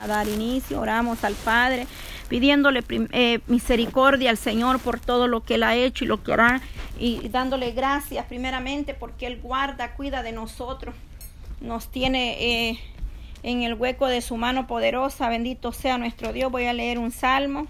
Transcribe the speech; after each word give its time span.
a 0.00 0.06
dar 0.06 0.26
inicio. 0.28 0.80
Oramos 0.80 1.22
al 1.24 1.34
Padre, 1.34 1.86
pidiéndole 2.28 2.82
eh, 2.88 3.40
misericordia 3.46 4.30
al 4.30 4.38
Señor 4.38 4.80
por 4.80 4.98
todo 4.98 5.28
lo 5.28 5.42
que 5.42 5.54
Él 5.54 5.62
ha 5.62 5.76
hecho 5.76 6.04
y 6.04 6.08
lo 6.08 6.22
que 6.22 6.32
hará, 6.32 6.60
y 6.98 7.28
dándole 7.28 7.72
gracias 7.72 8.26
primeramente 8.26 8.94
porque 8.94 9.26
Él 9.26 9.40
guarda, 9.42 9.92
cuida 9.94 10.22
de 10.22 10.32
nosotros, 10.32 10.94
nos 11.60 11.88
tiene 11.88 12.70
eh, 12.70 12.80
en 13.42 13.62
el 13.62 13.74
hueco 13.74 14.06
de 14.06 14.22
su 14.22 14.36
mano 14.36 14.66
poderosa. 14.66 15.28
Bendito 15.28 15.72
sea 15.72 15.98
nuestro 15.98 16.32
Dios. 16.32 16.50
Voy 16.50 16.64
a 16.64 16.72
leer 16.72 16.98
un 16.98 17.10
salmo. 17.10 17.66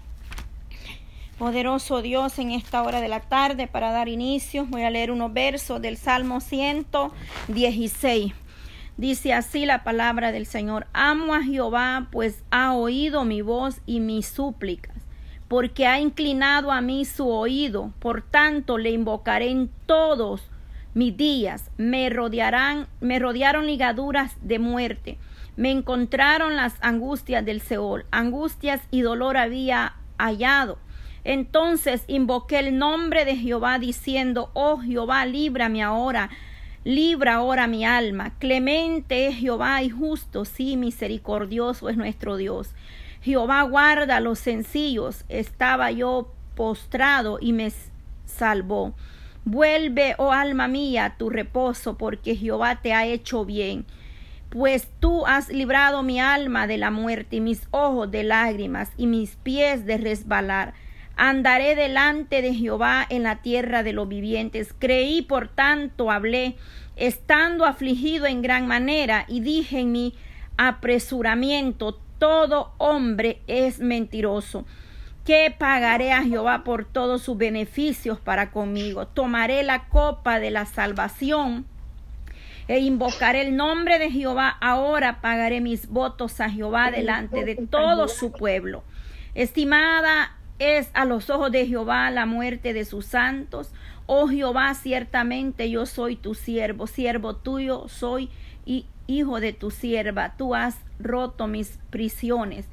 Poderoso 1.38 2.02
Dios 2.02 2.38
en 2.38 2.50
esta 2.50 2.82
hora 2.82 3.00
de 3.00 3.08
la 3.08 3.20
tarde 3.20 3.66
para 3.66 3.90
dar 3.90 4.08
inicio. 4.08 4.66
Voy 4.66 4.82
a 4.82 4.90
leer 4.90 5.10
unos 5.10 5.32
versos 5.32 5.80
del 5.80 5.96
Salmo 5.96 6.40
116. 6.40 8.32
Dice 9.00 9.32
así 9.32 9.64
la 9.64 9.82
palabra 9.82 10.30
del 10.30 10.44
Señor, 10.44 10.86
amo 10.92 11.34
a 11.34 11.42
Jehová, 11.42 12.08
pues 12.12 12.44
ha 12.50 12.74
oído 12.74 13.24
mi 13.24 13.40
voz 13.40 13.80
y 13.86 13.98
mis 13.98 14.26
súplicas, 14.26 14.94
porque 15.48 15.86
ha 15.86 15.98
inclinado 15.98 16.70
a 16.70 16.82
mí 16.82 17.06
su 17.06 17.26
oído, 17.30 17.94
por 17.98 18.20
tanto 18.20 18.76
le 18.76 18.90
invocaré 18.90 19.48
en 19.48 19.70
todos 19.86 20.50
mis 20.92 21.16
días, 21.16 21.70
me 21.78 22.10
rodearán, 22.10 22.88
me 23.00 23.18
rodearon 23.18 23.64
ligaduras 23.64 24.36
de 24.42 24.58
muerte, 24.58 25.16
me 25.56 25.70
encontraron 25.70 26.54
las 26.54 26.74
angustias 26.82 27.42
del 27.42 27.62
Seol, 27.62 28.04
angustias 28.10 28.82
y 28.90 29.00
dolor 29.00 29.38
había 29.38 29.94
hallado. 30.18 30.76
Entonces 31.24 32.04
invoqué 32.06 32.58
el 32.58 32.76
nombre 32.76 33.24
de 33.24 33.36
Jehová 33.36 33.78
diciendo, 33.78 34.50
oh 34.52 34.76
Jehová, 34.76 35.24
líbrame 35.24 35.82
ahora 35.82 36.28
Libra 36.84 37.34
ahora 37.34 37.66
mi 37.66 37.84
alma. 37.84 38.32
Clemente 38.38 39.26
es 39.26 39.36
Jehová 39.36 39.82
y 39.82 39.90
justo, 39.90 40.44
sí, 40.46 40.76
misericordioso 40.76 41.90
es 41.90 41.96
nuestro 41.96 42.36
Dios. 42.36 42.74
Jehová 43.20 43.62
guarda 43.62 44.20
los 44.20 44.38
sencillos. 44.38 45.24
Estaba 45.28 45.90
yo 45.90 46.32
postrado 46.54 47.38
y 47.40 47.52
me 47.52 47.70
salvó. 48.24 48.94
Vuelve, 49.44 50.14
oh 50.16 50.32
alma 50.32 50.68
mía, 50.68 51.16
tu 51.18 51.28
reposo, 51.28 51.98
porque 51.98 52.34
Jehová 52.34 52.80
te 52.80 52.94
ha 52.94 53.06
hecho 53.06 53.44
bien. 53.44 53.84
Pues 54.48 54.88
tú 55.00 55.26
has 55.26 55.50
librado 55.50 56.02
mi 56.02 56.18
alma 56.18 56.66
de 56.66 56.78
la 56.78 56.90
muerte 56.90 57.36
y 57.36 57.40
mis 57.40 57.68
ojos 57.70 58.10
de 58.10 58.24
lágrimas 58.24 58.90
y 58.96 59.06
mis 59.06 59.36
pies 59.36 59.84
de 59.84 59.98
resbalar. 59.98 60.74
Andaré 61.16 61.74
delante 61.74 62.42
de 62.42 62.54
Jehová 62.54 63.06
en 63.08 63.22
la 63.24 63.42
tierra 63.42 63.82
de 63.82 63.92
los 63.92 64.08
vivientes. 64.08 64.74
Creí, 64.78 65.22
por 65.22 65.48
tanto, 65.48 66.10
hablé, 66.10 66.56
estando 66.96 67.64
afligido 67.64 68.26
en 68.26 68.42
gran 68.42 68.66
manera, 68.66 69.24
y 69.28 69.40
dije 69.40 69.80
en 69.80 69.92
mi 69.92 70.14
apresuramiento, 70.56 72.00
todo 72.18 72.74
hombre 72.78 73.40
es 73.46 73.80
mentiroso. 73.80 74.66
¿Qué 75.24 75.54
pagaré 75.56 76.12
a 76.12 76.22
Jehová 76.22 76.64
por 76.64 76.84
todos 76.84 77.22
sus 77.22 77.36
beneficios 77.36 78.18
para 78.20 78.50
conmigo? 78.50 79.06
Tomaré 79.06 79.62
la 79.62 79.88
copa 79.88 80.40
de 80.40 80.50
la 80.50 80.66
salvación 80.66 81.66
e 82.68 82.78
invocaré 82.80 83.42
el 83.42 83.56
nombre 83.56 83.98
de 83.98 84.10
Jehová. 84.10 84.48
Ahora 84.60 85.20
pagaré 85.20 85.60
mis 85.60 85.88
votos 85.88 86.40
a 86.40 86.50
Jehová 86.50 86.90
delante 86.90 87.44
de 87.44 87.56
todo 87.56 88.08
su 88.08 88.32
pueblo. 88.32 88.82
Estimada 89.34 90.36
es 90.60 90.90
a 90.92 91.06
los 91.06 91.30
ojos 91.30 91.50
de 91.50 91.66
Jehová 91.66 92.10
la 92.10 92.26
muerte 92.26 92.72
de 92.72 92.84
sus 92.84 93.06
santos. 93.06 93.72
Oh 94.06 94.28
Jehová, 94.28 94.72
ciertamente 94.74 95.70
yo 95.70 95.86
soy 95.86 96.16
tu 96.16 96.34
siervo, 96.34 96.86
siervo 96.86 97.34
tuyo 97.34 97.88
soy 97.88 98.28
y 98.66 98.86
hijo 99.06 99.40
de 99.40 99.52
tu 99.52 99.70
sierva. 99.70 100.36
Tú 100.36 100.54
has 100.54 100.76
roto 101.00 101.48
mis 101.48 101.78
prisiones. 101.90 102.66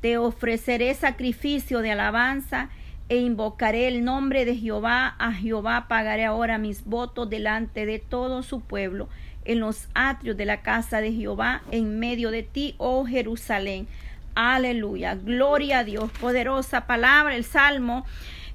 Te 0.00 0.18
ofreceré 0.18 0.92
sacrificio 0.94 1.80
de 1.80 1.92
alabanza 1.92 2.70
e 3.08 3.18
invocaré 3.18 3.88
el 3.88 4.04
nombre 4.04 4.44
de 4.46 4.56
Jehová. 4.56 5.14
A 5.18 5.32
Jehová 5.32 5.86
pagaré 5.86 6.24
ahora 6.24 6.56
mis 6.58 6.84
votos 6.84 7.28
delante 7.28 7.84
de 7.84 7.98
todo 7.98 8.42
su 8.42 8.60
pueblo, 8.60 9.08
en 9.44 9.60
los 9.60 9.88
atrios 9.94 10.38
de 10.38 10.46
la 10.46 10.62
casa 10.62 11.02
de 11.02 11.12
Jehová, 11.12 11.62
en 11.70 11.98
medio 11.98 12.30
de 12.30 12.42
ti, 12.42 12.74
oh 12.78 13.04
Jerusalén. 13.04 13.86
Aleluya. 14.34 15.14
Gloria 15.14 15.80
a 15.80 15.84
Dios. 15.84 16.10
Poderosa 16.20 16.86
palabra. 16.86 17.36
El 17.36 17.44
Salmo 17.44 18.04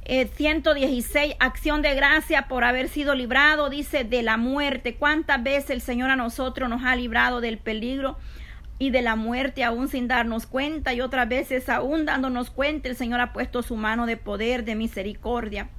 116. 0.06 1.32
Eh, 1.32 1.38
acción 1.40 1.82
de 1.82 1.96
gracia 1.96 2.48
por 2.48 2.64
haber 2.64 2.90
sido 2.90 3.16
librado. 3.16 3.70
Dice 3.70 4.04
de 4.04 4.22
la 4.22 4.38
muerte. 4.38 4.96
¿Cuántas 4.96 5.42
veces 5.42 5.70
el 5.70 5.82
Señor 5.82 6.10
a 6.10 6.16
nosotros 6.16 6.70
nos 6.70 6.84
ha 6.84 6.96
librado 6.96 7.42
del 7.42 7.58
peligro? 7.58 8.18
y 8.82 8.92
de 8.92 9.02
la 9.02 9.18
muerte 9.18 9.66
aún 9.66 9.90
sin 9.90 10.08
darnos 10.08 10.48
cuenta 10.48 10.94
y 10.94 11.02
otras 11.02 11.28
veces 11.28 11.68
aún 11.68 12.06
dándonos 12.06 12.50
cuenta 12.50 12.88
el 12.88 12.96
Señor 12.96 13.20
ha 13.20 13.34
puesto 13.34 13.62
su 13.62 13.76
mano 13.76 14.06
de 14.06 14.16
poder, 14.16 14.64
de 14.64 14.76
misericordia. 14.76 15.70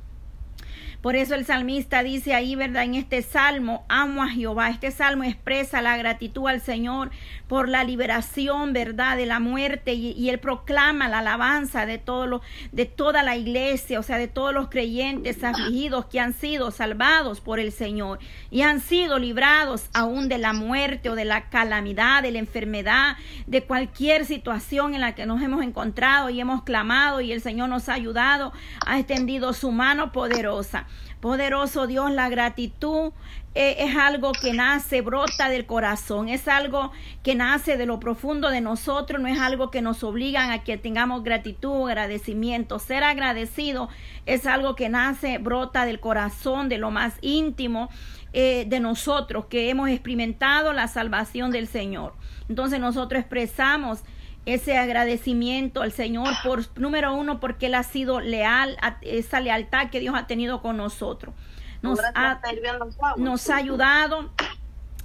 Por 1.03 1.17
eso 1.17 1.35
el 1.35 1.47
salmista 1.47 2.03
dice 2.03 2.35
ahí, 2.35 2.57
¿verdad? 2.57 2.85
En 2.85 2.95
este 2.95 3.23
salmo, 3.23 3.87
amo 3.89 4.23
a 4.23 4.29
Jehová. 4.29 4.69
Este 4.69 4.91
salmo 4.91 5.25
expresa 5.25 5.81
la 5.81 5.97
gratitud 5.97 6.47
al 6.47 6.61
Señor 6.61 7.11
por 7.49 7.71
la 7.71 7.85
liberación, 7.85 8.75
¿verdad? 8.75 9.17
De 9.17 9.25
la 9.25 9.41
muerte 9.41 9.95
y, 9.95 10.29
él 10.29 10.39
proclama 10.39 11.09
la 11.09 11.21
alabanza 11.21 11.87
de 11.87 11.97
todo 11.97 12.27
lo, 12.27 12.43
de 12.73 12.85
toda 12.85 13.23
la 13.23 13.37
iglesia, 13.37 13.99
o 13.99 14.03
sea, 14.03 14.19
de 14.19 14.29
todos 14.29 14.53
los 14.53 14.69
creyentes 14.69 15.43
afligidos 15.43 16.05
que 16.05 16.21
han 16.21 16.35
sido 16.35 16.71
salvados 16.71 17.41
por 17.41 17.61
el 17.61 17.73
Señor 17.73 18.19
y 18.51 18.61
han 18.61 18.81
sido 18.81 19.19
librados 19.19 19.87
aún 19.95 20.29
de 20.29 20.37
la 20.37 20.53
muerte 20.53 21.09
o 21.09 21.15
de 21.15 21.25
la 21.25 21.49
calamidad, 21.49 22.23
de 22.23 22.31
la 22.31 22.39
enfermedad, 22.39 23.17
de 23.47 23.65
cualquier 23.65 24.27
situación 24.27 24.95
en 24.95 25.01
la 25.01 25.15
que 25.15 25.25
nos 25.25 25.41
hemos 25.41 25.65
encontrado 25.65 26.29
y 26.29 26.41
hemos 26.41 26.63
clamado 26.63 27.23
y 27.23 27.33
el 27.33 27.41
Señor 27.41 27.71
nos 27.71 27.89
ha 27.89 27.95
ayudado, 27.95 28.53
ha 28.87 28.99
extendido 28.99 29.55
su 29.55 29.73
mano 29.73 30.13
poderosa. 30.13 30.87
Poderoso 31.21 31.87
Dios, 31.87 32.11
la 32.11 32.31
gratitud 32.31 33.13
eh, 33.55 33.77
es 33.81 33.97
algo 33.97 34.33
que 34.33 34.55
nace, 34.55 35.03
brota 35.03 35.51
del 35.51 35.67
corazón, 35.67 36.31
es 36.31 36.49
algo 36.49 36.93
que 37.23 37.35
nace 37.35 37.77
de 37.77 37.85
lo 37.85 38.01
profundo 38.01 38.49
de 38.49 38.63
nosotros, 38.63 39.21
no 39.21 39.29
es 39.29 39.39
algo 39.39 39.71
que 39.71 39.83
nos 39.83 40.03
obligan 40.03 40.51
a 40.51 40.65
que 40.65 40.79
tengamos 40.79 41.23
gratitud, 41.23 41.89
agradecimiento. 41.89 42.79
Ser 42.79 43.05
agradecido 43.05 43.91
es 44.25 44.47
algo 44.47 44.77
que 44.77 44.89
nace, 44.89 45.37
brota 45.37 45.85
del 45.85 46.01
corazón, 46.01 46.71
de 46.71 46.79
lo 46.79 46.91
más 46.91 47.15
íntimo 47.21 47.91
eh, 48.33 48.65
de 48.69 48.81
nosotros, 48.81 49.47
que 49.47 49.69
hemos 49.69 49.91
experimentado 49.91 50.73
la 50.73 50.89
salvación 50.89 51.51
del 51.51 51.67
Señor. 51.67 52.15
Entonces 52.49 52.81
nosotros 52.81 53.21
expresamos 53.21 54.05
ese 54.47 54.79
agradecimiento 54.79 55.83
al 55.83 55.93
Señor 55.93 56.29
por 56.43 56.79
número 56.79 57.15
uno 57.15 57.41
porque 57.41 57.67
él 57.67 57.75
ha 57.75 57.83
sido 57.83 58.21
leal 58.21 58.77
a 58.81 58.99
esa 59.03 59.41
lealtad 59.41 59.91
que 59.91 60.01
Dios 60.01 60.15
ha 60.17 60.27
tenido 60.27 60.63
con 60.63 60.77
nosotros. 60.77 61.35
Nos 61.83 61.99
ha, 62.15 62.41
nos 63.17 63.49
ha 63.49 63.57
ayudado 63.57 64.31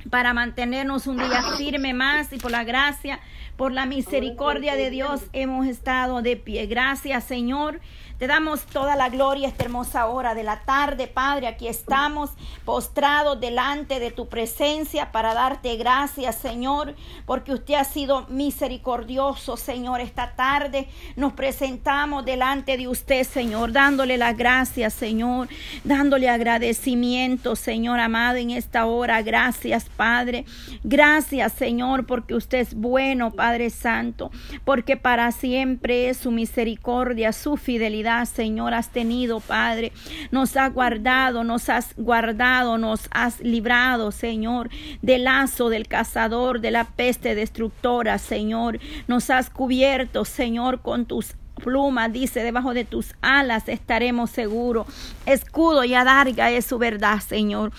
para 0.09 0.33
mantenernos 0.33 1.07
un 1.07 1.17
día 1.17 1.41
firme 1.57 1.93
más 1.93 2.31
y 2.33 2.37
por 2.37 2.51
la 2.51 2.63
gracia 2.63 3.19
por 3.55 3.71
la 3.71 3.85
misericordia 3.85 4.75
de 4.75 4.89
Dios 4.89 5.23
hemos 5.33 5.65
estado 5.67 6.21
de 6.21 6.35
pie. 6.35 6.65
Gracias 6.67 7.23
Señor 7.23 7.79
te 8.17 8.27
damos 8.27 8.65
toda 8.65 8.95
la 8.95 9.09
gloria 9.09 9.49
esta 9.49 9.65
hermosa 9.65 10.07
hora 10.07 10.33
de 10.33 10.43
la 10.43 10.61
tarde, 10.61 11.07
Padre. 11.07 11.47
Aquí 11.47 11.67
estamos 11.67 12.31
postrados 12.63 13.39
delante 13.39 13.99
de 13.99 14.11
tu 14.11 14.29
presencia 14.29 15.11
para 15.11 15.33
darte 15.33 15.75
gracias, 15.75 16.35
Señor, 16.35 16.95
porque 17.25 17.53
usted 17.53 17.73
ha 17.73 17.83
sido 17.83 18.25
misericordioso, 18.29 19.57
Señor. 19.57 19.99
Esta 19.99 20.35
tarde 20.35 20.87
nos 21.17 21.33
presentamos 21.33 22.23
delante 22.23 22.77
de 22.77 22.87
usted, 22.87 23.23
Señor, 23.23 23.73
dándole 23.73 24.17
las 24.17 24.37
gracias, 24.37 24.93
Señor, 24.93 25.49
dándole 25.83 26.29
agradecimiento, 26.29 27.57
Señor 27.57 27.99
amado, 27.99 28.37
en 28.37 28.51
esta 28.51 28.85
hora. 28.85 29.21
Gracias, 29.23 29.89
Padre. 29.89 30.45
Gracias, 30.83 31.51
Señor, 31.53 32.05
porque 32.05 32.33
usted 32.33 32.59
es 32.59 32.75
bueno, 32.75 33.31
Padre 33.31 33.69
Santo, 33.69 34.31
porque 34.63 34.95
para 34.95 35.33
siempre 35.33 36.09
es 36.09 36.17
su 36.17 36.31
misericordia, 36.31 37.33
su 37.33 37.57
fidelidad 37.57 38.04
Señor, 38.25 38.73
has 38.73 38.89
tenido, 38.89 39.39
Padre. 39.39 39.91
Nos 40.31 40.55
has 40.57 40.73
guardado, 40.73 41.43
nos 41.43 41.69
has 41.69 41.95
guardado, 41.97 42.77
nos 42.77 43.07
has 43.11 43.39
librado, 43.41 44.11
Señor, 44.11 44.69
del 45.01 45.23
lazo 45.25 45.69
del 45.69 45.87
cazador, 45.87 46.61
de 46.61 46.71
la 46.71 46.83
peste 46.83 47.35
destructora, 47.35 48.17
Señor. 48.17 48.79
Nos 49.07 49.29
has 49.29 49.49
cubierto, 49.49 50.23
Señor, 50.25 50.81
con 50.81 51.05
tus 51.05 51.35
plumas, 51.55 52.11
dice, 52.11 52.43
debajo 52.43 52.73
de 52.73 52.85
tus 52.85 53.15
alas 53.21 53.67
estaremos 53.67 54.29
seguros. 54.29 54.87
Escudo 55.25 55.83
y 55.83 55.93
adarga 55.93 56.51
es 56.51 56.65
su 56.65 56.77
verdad, 56.77 57.19
Señor. 57.19 57.71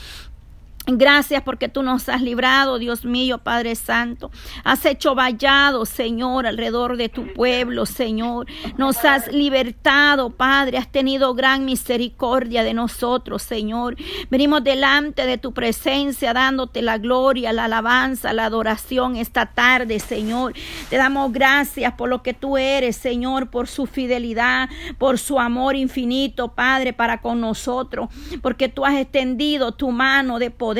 Gracias 0.88 1.42
porque 1.42 1.68
tú 1.68 1.82
nos 1.82 2.08
has 2.08 2.22
librado, 2.22 2.78
Dios 2.78 3.04
mío, 3.04 3.38
Padre 3.38 3.74
Santo. 3.74 4.30
Has 4.62 4.86
hecho 4.86 5.16
vallado, 5.16 5.84
Señor, 5.84 6.46
alrededor 6.46 6.96
de 6.96 7.08
tu 7.08 7.32
pueblo, 7.32 7.86
Señor. 7.86 8.46
Nos 8.78 9.04
has 9.04 9.32
libertado, 9.32 10.30
Padre. 10.30 10.78
Has 10.78 10.86
tenido 10.86 11.34
gran 11.34 11.64
misericordia 11.64 12.62
de 12.62 12.72
nosotros, 12.72 13.42
Señor. 13.42 13.96
Venimos 14.30 14.62
delante 14.62 15.26
de 15.26 15.38
tu 15.38 15.52
presencia, 15.52 16.32
dándote 16.32 16.82
la 16.82 16.98
gloria, 16.98 17.52
la 17.52 17.64
alabanza, 17.64 18.32
la 18.32 18.44
adoración 18.44 19.16
esta 19.16 19.46
tarde, 19.46 19.98
Señor. 19.98 20.54
Te 20.88 20.98
damos 20.98 21.32
gracias 21.32 21.94
por 21.94 22.08
lo 22.08 22.22
que 22.22 22.32
tú 22.32 22.58
eres, 22.58 22.94
Señor, 22.94 23.50
por 23.50 23.66
su 23.66 23.86
fidelidad, 23.86 24.68
por 24.98 25.18
su 25.18 25.40
amor 25.40 25.74
infinito, 25.74 26.54
Padre, 26.54 26.92
para 26.92 27.20
con 27.20 27.40
nosotros. 27.40 28.08
Porque 28.40 28.68
tú 28.68 28.84
has 28.84 28.94
extendido 28.94 29.72
tu 29.72 29.90
mano 29.90 30.38
de 30.38 30.52
poder 30.52 30.75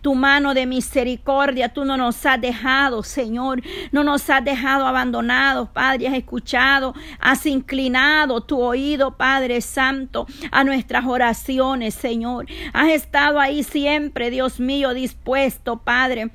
tu 0.00 0.14
mano 0.14 0.54
de 0.54 0.66
misericordia. 0.66 1.68
Tú 1.68 1.84
no 1.84 1.96
nos 1.96 2.24
has 2.26 2.40
dejado, 2.40 3.02
Señor. 3.02 3.62
No 3.92 4.04
nos 4.04 4.28
has 4.30 4.44
dejado 4.44 4.86
abandonados, 4.86 5.68
Padre. 5.68 6.08
Has 6.08 6.14
escuchado, 6.14 6.94
has 7.20 7.46
inclinado 7.46 8.40
tu 8.40 8.60
oído, 8.60 9.16
Padre 9.16 9.60
Santo, 9.60 10.26
a 10.50 10.64
nuestras 10.64 11.06
oraciones, 11.06 11.94
Señor. 11.94 12.46
Has 12.72 12.90
estado 12.90 13.40
ahí 13.40 13.62
siempre, 13.62 14.30
Dios 14.30 14.60
mío, 14.60 14.94
dispuesto, 14.94 15.78
Padre 15.78 16.30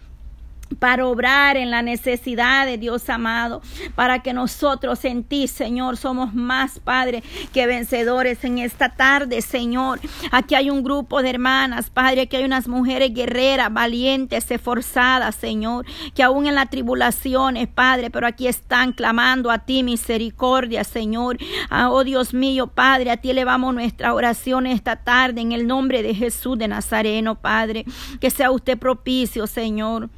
para 0.75 1.05
obrar 1.05 1.57
en 1.57 1.71
la 1.71 1.81
necesidad 1.81 2.65
de 2.65 2.77
Dios 2.77 3.09
amado, 3.09 3.61
para 3.95 4.19
que 4.19 4.33
nosotros 4.33 5.05
en 5.05 5.23
ti, 5.23 5.47
Señor, 5.47 5.97
somos 5.97 6.33
más, 6.33 6.79
Padre, 6.79 7.23
que 7.53 7.65
vencedores 7.67 8.43
en 8.43 8.57
esta 8.57 8.89
tarde, 8.89 9.41
Señor. 9.41 9.99
Aquí 10.31 10.55
hay 10.55 10.69
un 10.69 10.83
grupo 10.83 11.21
de 11.21 11.31
hermanas, 11.31 11.89
Padre, 11.89 12.21
aquí 12.21 12.37
hay 12.37 12.45
unas 12.45 12.67
mujeres 12.67 13.13
guerreras, 13.13 13.73
valientes, 13.73 14.49
esforzadas, 14.49 15.35
Señor, 15.35 15.85
que 16.13 16.23
aún 16.23 16.47
en 16.47 16.55
las 16.55 16.69
tribulaciones, 16.69 17.67
Padre, 17.67 18.09
pero 18.09 18.27
aquí 18.27 18.47
están 18.47 18.93
clamando 18.93 19.51
a 19.51 19.59
ti 19.59 19.83
misericordia, 19.83 20.83
Señor. 20.83 21.37
Ah, 21.69 21.89
oh 21.89 22.03
Dios 22.03 22.33
mío, 22.33 22.67
Padre, 22.67 23.11
a 23.11 23.17
ti 23.17 23.29
elevamos 23.29 23.73
nuestra 23.73 24.13
oración 24.13 24.67
esta 24.67 24.97
tarde 24.97 25.41
en 25.41 25.51
el 25.51 25.67
nombre 25.67 26.03
de 26.03 26.13
Jesús 26.13 26.57
de 26.57 26.67
Nazareno, 26.67 27.35
Padre. 27.35 27.85
Que 28.19 28.29
sea 28.29 28.51
usted 28.51 28.77
propicio, 28.77 29.47
Señor 29.47 30.09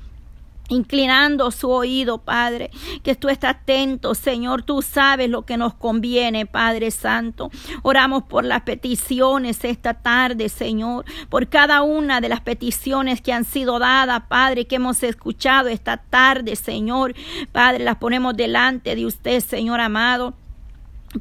inclinando 0.70 1.52
su 1.52 1.70
oído, 1.70 2.20
Padre, 2.20 2.72
que 3.04 3.16
tú 3.16 3.30
estás 3.30 3.46
atento, 3.56 4.16
Señor, 4.16 4.64
tú 4.64 4.82
sabes 4.82 5.30
lo 5.30 5.46
que 5.46 5.58
nos 5.58 5.74
conviene, 5.74 6.46
Padre 6.46 6.92
Santo. 6.92 7.52
Oramos 7.84 8.24
por 8.24 8.44
las 8.44 8.62
peticiones 8.62 9.64
esta 9.64 9.96
tarde, 9.96 10.50
Señor, 10.50 11.06
por 11.30 11.48
cada 11.48 11.82
una 11.84 12.22
de 12.22 12.30
las 12.30 12.42
peticiones 12.42 13.22
que 13.22 13.34
han 13.34 13.46
sido 13.46 13.80
dadas, 13.80 14.24
Padre, 14.28 14.66
que 14.66 14.76
hemos 14.76 15.04
escuchado 15.04 15.70
esta 15.70 15.98
tarde, 15.98 16.56
Señor. 16.56 17.16
Padre, 17.52 17.84
las 17.84 17.98
ponemos 17.98 18.36
delante 18.36 18.96
de 18.96 19.06
usted, 19.06 19.40
Señor 19.42 19.80
amado 19.80 20.34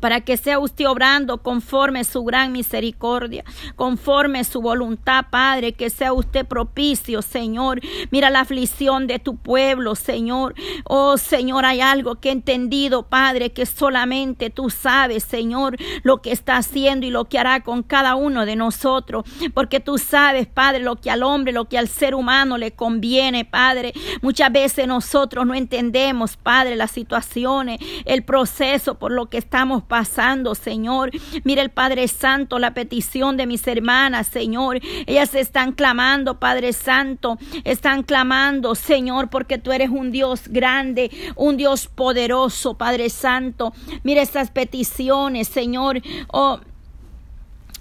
para 0.00 0.20
que 0.20 0.37
sea 0.37 0.58
usted 0.58 0.88
obrando 0.88 1.38
conforme 1.38 2.05
su 2.05 2.25
gran 2.25 2.52
misericordia, 2.52 3.44
conforme 3.76 4.44
su 4.44 4.61
voluntad, 4.61 5.26
Padre, 5.31 5.73
que 5.73 5.91
sea 5.91 6.12
usted 6.12 6.46
propicio, 6.46 7.23
Señor. 7.23 7.81
Mira 8.11 8.31
la 8.31 8.41
aflicción 8.41 9.06
de 9.06 9.19
tu 9.19 9.37
pueblo, 9.37 9.94
Señor. 9.94 10.55
Oh, 10.85 11.17
Señor, 11.17 11.64
hay 11.64 11.81
algo 11.81 12.17
que 12.17 12.29
he 12.29 12.32
entendido, 12.32 13.05
Padre, 13.05 13.52
que 13.52 13.67
solamente 13.67 14.50
tú 14.50 14.70
sabes, 14.70 15.25
Señor, 15.25 15.76
lo 16.02 16.23
que 16.23 16.32
está 16.32 16.56
haciendo 16.56 17.06
y 17.06 17.11
lo 17.11 17.26
que 17.26 17.38
hará 17.38 17.62
con 17.62 17.82
cada 17.82 18.14
uno 18.14 18.46
de 18.46 18.56
nosotros, 18.56 19.25
porque 19.52 19.81
tú 19.81 19.99
sabes, 19.99 20.46
Padre, 20.46 20.81
lo 20.81 20.96
que 20.96 21.11
al 21.11 21.23
hombre, 21.23 21.52
lo 21.52 21.67
que 21.67 21.79
al 21.79 21.88
ser 21.88 22.14
humano 22.14 22.58
le 22.58 22.73
conviene, 22.73 23.44
Padre. 23.44 23.93
Muchas 24.23 24.52
veces 24.52 24.87
nosotros 24.87 25.46
no 25.46 25.55
entendemos, 25.55 26.37
Padre, 26.37 26.76
las 26.76 26.91
situaciones, 26.91 27.79
el 28.05 28.25
proceso 28.25 28.99
por 28.99 29.12
lo 29.12 29.26
que 29.26 29.38
estamos 29.38 29.83
pasando, 29.84 30.54
Señor. 30.54 31.10
Mira 31.44 31.62
el 31.62 31.70
Padre 31.70 32.08
Santo, 32.08 32.58
la 32.58 32.75
petición 32.75 33.36
de 33.36 33.46
mis 33.46 33.66
hermanas, 33.66 34.26
Señor. 34.26 34.81
Ellas 35.06 35.34
están 35.34 35.72
clamando, 35.72 36.38
Padre 36.38 36.72
Santo, 36.72 37.38
están 37.64 38.02
clamando, 38.02 38.75
Señor, 38.75 39.31
porque 39.31 39.58
tú 39.58 39.72
eres 39.72 39.90
un 39.90 40.10
Dios 40.10 40.48
grande, 40.48 41.10
un 41.36 41.56
Dios 41.56 41.86
poderoso, 41.86 42.75
Padre 42.75 43.10
Santo. 43.10 43.72
Mira 44.02 44.22
estas 44.22 44.50
peticiones, 44.50 45.48
Señor. 45.48 46.00
Oh, 46.32 46.58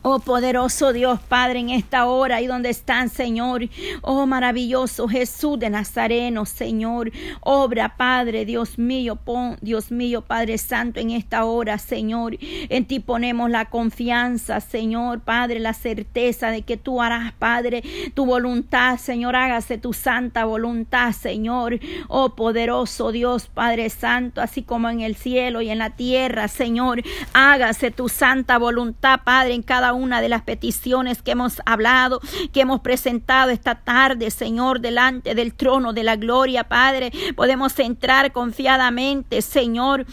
Oh 0.05 0.19
poderoso 0.19 0.91
Dios 0.91 1.21
Padre, 1.21 1.59
en 1.59 1.69
esta 1.69 2.07
hora 2.07 2.41
y 2.41 2.47
donde 2.47 2.69
están, 2.69 3.07
Señor. 3.07 3.69
Oh 4.01 4.25
maravilloso 4.25 5.07
Jesús 5.07 5.57
de 5.57 5.69
Nazareno, 5.69 6.45
Señor. 6.45 7.09
Obra, 7.39 7.95
Padre, 7.95 8.43
Dios 8.43 8.77
mío, 8.77 9.15
pon, 9.15 9.57
Dios 9.61 9.91
mío, 9.91 10.21
Padre 10.21 10.57
Santo, 10.57 10.99
en 10.99 11.11
esta 11.11 11.45
hora, 11.45 11.77
Señor. 11.77 12.35
En 12.41 12.85
ti 12.85 12.99
ponemos 12.99 13.49
la 13.49 13.69
confianza, 13.69 14.59
Señor, 14.59 15.21
Padre, 15.21 15.61
la 15.61 15.73
certeza 15.73 16.49
de 16.49 16.63
que 16.63 16.75
tú 16.75 17.01
harás, 17.01 17.31
Padre, 17.31 17.81
tu 18.13 18.25
voluntad, 18.25 18.97
Señor. 18.97 19.37
Hágase 19.37 19.77
tu 19.77 19.93
santa 19.93 20.43
voluntad, 20.43 21.13
Señor. 21.13 21.79
Oh 22.09 22.35
poderoso 22.35 23.13
Dios, 23.13 23.47
Padre 23.47 23.89
Santo, 23.89 24.41
así 24.41 24.63
como 24.63 24.89
en 24.89 24.99
el 24.99 25.15
cielo 25.15 25.61
y 25.61 25.69
en 25.69 25.77
la 25.77 25.91
tierra, 25.91 26.49
Señor. 26.49 27.01
Hágase 27.31 27.89
tu 27.89 28.09
santa 28.09 28.57
voluntad, 28.57 29.21
Padre, 29.23 29.53
en 29.53 29.63
cada 29.63 29.92
una 29.95 30.21
de 30.21 30.29
las 30.29 30.41
peticiones 30.43 31.21
que 31.21 31.31
hemos 31.31 31.61
hablado, 31.65 32.19
que 32.51 32.61
hemos 32.61 32.81
presentado 32.81 33.51
esta 33.51 33.75
tarde, 33.75 34.31
Señor, 34.31 34.79
delante 34.79 35.35
del 35.35 35.53
trono 35.53 35.93
de 35.93 36.03
la 36.03 36.15
gloria, 36.15 36.65
Padre. 36.65 37.11
Podemos 37.35 37.77
entrar 37.79 38.31
confiadamente, 38.31 39.41
Señor, 39.41 40.05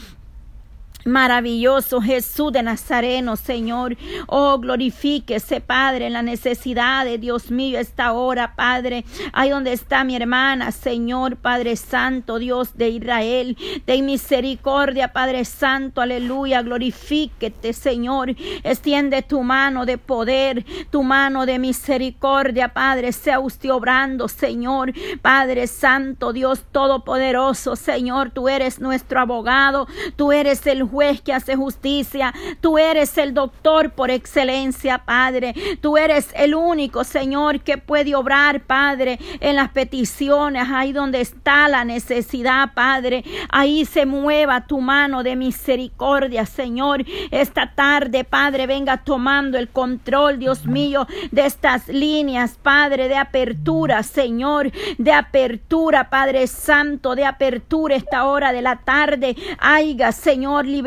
Maravilloso 1.05 2.01
Jesús 2.01 2.53
de 2.53 2.63
Nazareno, 2.63 3.37
Señor. 3.37 3.97
Oh, 4.27 4.59
glorifíquese, 4.59 5.61
Padre, 5.61 6.07
en 6.07 6.13
la 6.13 6.23
necesidad 6.23 7.05
de 7.05 7.19
Dios 7.19 7.51
mío 7.51 7.79
esta 7.79 8.13
hora, 8.13 8.55
Padre. 8.55 9.05
Ahí 9.33 9.51
donde 9.51 9.73
está 9.73 10.05
mi 10.05 10.17
hermana, 10.17 10.73
Señor, 10.73 11.37
Padre 11.37 11.77
Santo, 11.77 12.39
Dios 12.39 12.77
de 12.77 12.91
Israel. 12.91 13.57
Ten 13.85 14.05
misericordia, 14.05 15.13
Padre 15.13 15.45
Santo, 15.45 16.01
aleluya. 16.01 16.63
Glorifíquete, 16.63 17.73
Señor. 17.73 18.35
Extiende 18.63 19.23
tu 19.23 19.43
mano 19.43 19.87
de 19.87 19.97
poder, 19.97 20.65
tu 20.91 21.03
mano 21.03 21.47
de 21.47 21.59
misericordia, 21.59 22.69
Padre. 22.75 23.13
Sea 23.13 23.41
usted 23.41 23.71
obrando, 23.71 24.29
Señor. 24.29 24.93
Padre 25.23 25.67
Santo, 25.67 26.33
Dios 26.33 26.65
Todopoderoso, 26.73 27.77
Señor. 27.77 28.31
Tú 28.31 28.49
eres 28.49 28.81
nuestro 28.81 29.21
abogado. 29.21 29.87
Tú 30.17 30.33
eres 30.33 30.67
el 30.67 30.90
juez 30.91 31.21
que 31.21 31.33
hace 31.33 31.57
justicia. 31.57 32.35
Tú 32.61 32.79
eres 32.79 33.17
el 33.19 33.35
doctor 33.35 33.91
por 33.93 34.11
excelencia, 34.11 34.99
Padre. 34.99 35.55
Tú 35.81 35.97
eres 35.97 36.29
el 36.35 36.55
único, 36.55 37.05
Señor, 37.05 37.61
que 37.61 37.79
puede 37.79 38.15
obrar, 38.15 38.61
Padre, 38.63 39.19
en 39.41 39.57
las 39.57 39.71
peticiones, 39.71 40.69
ahí 40.71 40.93
donde 40.93 41.21
está 41.21 41.69
la 41.69 41.85
necesidad, 41.85 42.73
Padre. 42.75 43.25
Ahí 43.49 43.85
se 43.85 44.07
mueva 44.07 44.67
tu 44.67 44.81
mano 44.81 45.23
de 45.23 45.37
misericordia, 45.37 46.47
Señor. 46.47 47.05
Esta 47.31 47.75
tarde, 47.75 48.25
Padre, 48.25 48.67
venga 48.67 48.99
tomando 48.99 49.59
el 49.59 49.69
control, 49.69 50.39
Dios 50.39 50.67
mío, 50.67 51.07
de 51.31 51.47
estas 51.47 51.89
líneas, 51.89 52.59
Padre, 52.63 53.09
de 53.09 53.17
apertura, 53.17 54.03
Señor, 54.03 54.71
de 54.99 55.13
apertura, 55.13 56.11
Padre 56.11 56.47
Santo, 56.47 57.15
de 57.15 57.25
apertura 57.25 57.95
esta 57.95 58.25
hora 58.25 58.53
de 58.53 58.63
la 58.63 58.77
tarde. 58.77 59.37
Haiga, 59.59 60.13
Señor, 60.13 60.67
libertad 60.67 60.80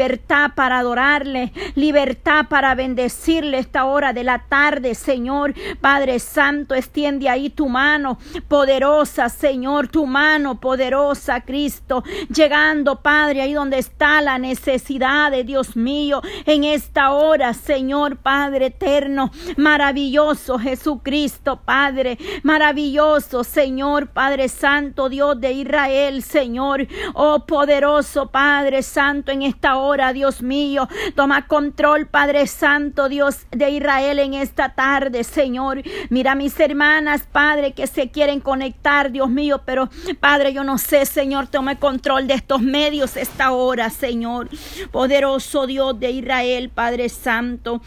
para 0.56 0.80
adorarle, 0.80 1.52
libertad 1.76 2.48
para 2.50 2.76
bendecirle 2.76 3.60
esta 3.60 3.86
hora 3.86 4.12
de 4.12 4.24
la 4.24 4.40
tarde, 4.50 4.96
Señor. 4.96 5.54
Padre 5.82 6.20
Santo, 6.20 6.76
extiende 6.76 7.30
ahí 7.30 7.50
tu 7.50 7.70
mano 7.70 8.18
poderosa, 8.48 9.30
Señor, 9.30 9.88
tu 9.88 10.06
mano 10.06 10.60
poderosa, 10.60 11.42
Cristo, 11.42 12.04
llegando, 12.34 13.02
Padre, 13.02 13.42
ahí 13.42 13.54
donde 13.54 13.78
está 13.78 14.22
la 14.22 14.38
necesidad 14.40 15.32
de 15.32 15.44
Dios 15.44 15.76
mío 15.76 16.22
en 16.46 16.64
esta 16.64 17.12
hora, 17.12 17.54
Señor, 17.54 18.18
Padre 18.18 18.68
eterno, 18.68 19.32
maravilloso 19.58 20.58
Jesucristo, 20.58 21.60
Padre, 21.64 22.18
maravilloso, 22.42 23.44
Señor, 23.44 24.08
Padre 24.08 24.50
Santo, 24.50 25.10
Dios 25.10 25.40
de 25.40 25.52
Israel, 25.54 26.24
Señor, 26.24 26.88
oh 27.14 27.46
poderoso 27.46 28.28
Padre 28.28 28.82
Santo, 28.82 29.32
en 29.32 29.44
esta 29.44 29.76
hora 29.76 29.83
ahora, 29.84 30.14
Dios 30.14 30.42
mío. 30.42 30.88
Toma 31.14 31.48
control, 31.48 32.08
Padre 32.08 32.48
Santo, 32.48 33.10
Dios 33.10 33.46
de 33.52 33.70
Israel, 33.70 34.20
en 34.20 34.34
esta 34.34 34.70
tarde, 34.70 35.26
Señor. 35.26 35.82
Mira 36.10 36.36
mis 36.36 36.58
hermanas, 36.60 37.28
Padre, 37.30 37.74
que 37.74 37.86
se 37.88 38.10
quieren 38.10 38.40
conectar, 38.40 39.12
Dios 39.12 39.30
mío, 39.30 39.62
pero 39.66 39.90
Padre, 40.22 40.54
yo 40.54 40.64
no 40.64 40.78
sé, 40.78 41.06
Señor, 41.06 41.48
tome 41.48 41.78
control 41.80 42.28
de 42.28 42.36
estos 42.36 42.62
medios 42.62 43.18
esta 43.18 43.52
hora, 43.52 43.90
Señor. 43.90 44.50
Poderoso 44.92 45.68
Dios 45.68 46.00
de 46.00 46.12
Israel, 46.12 46.70
Padre 46.70 47.10
Santo. 47.10 47.82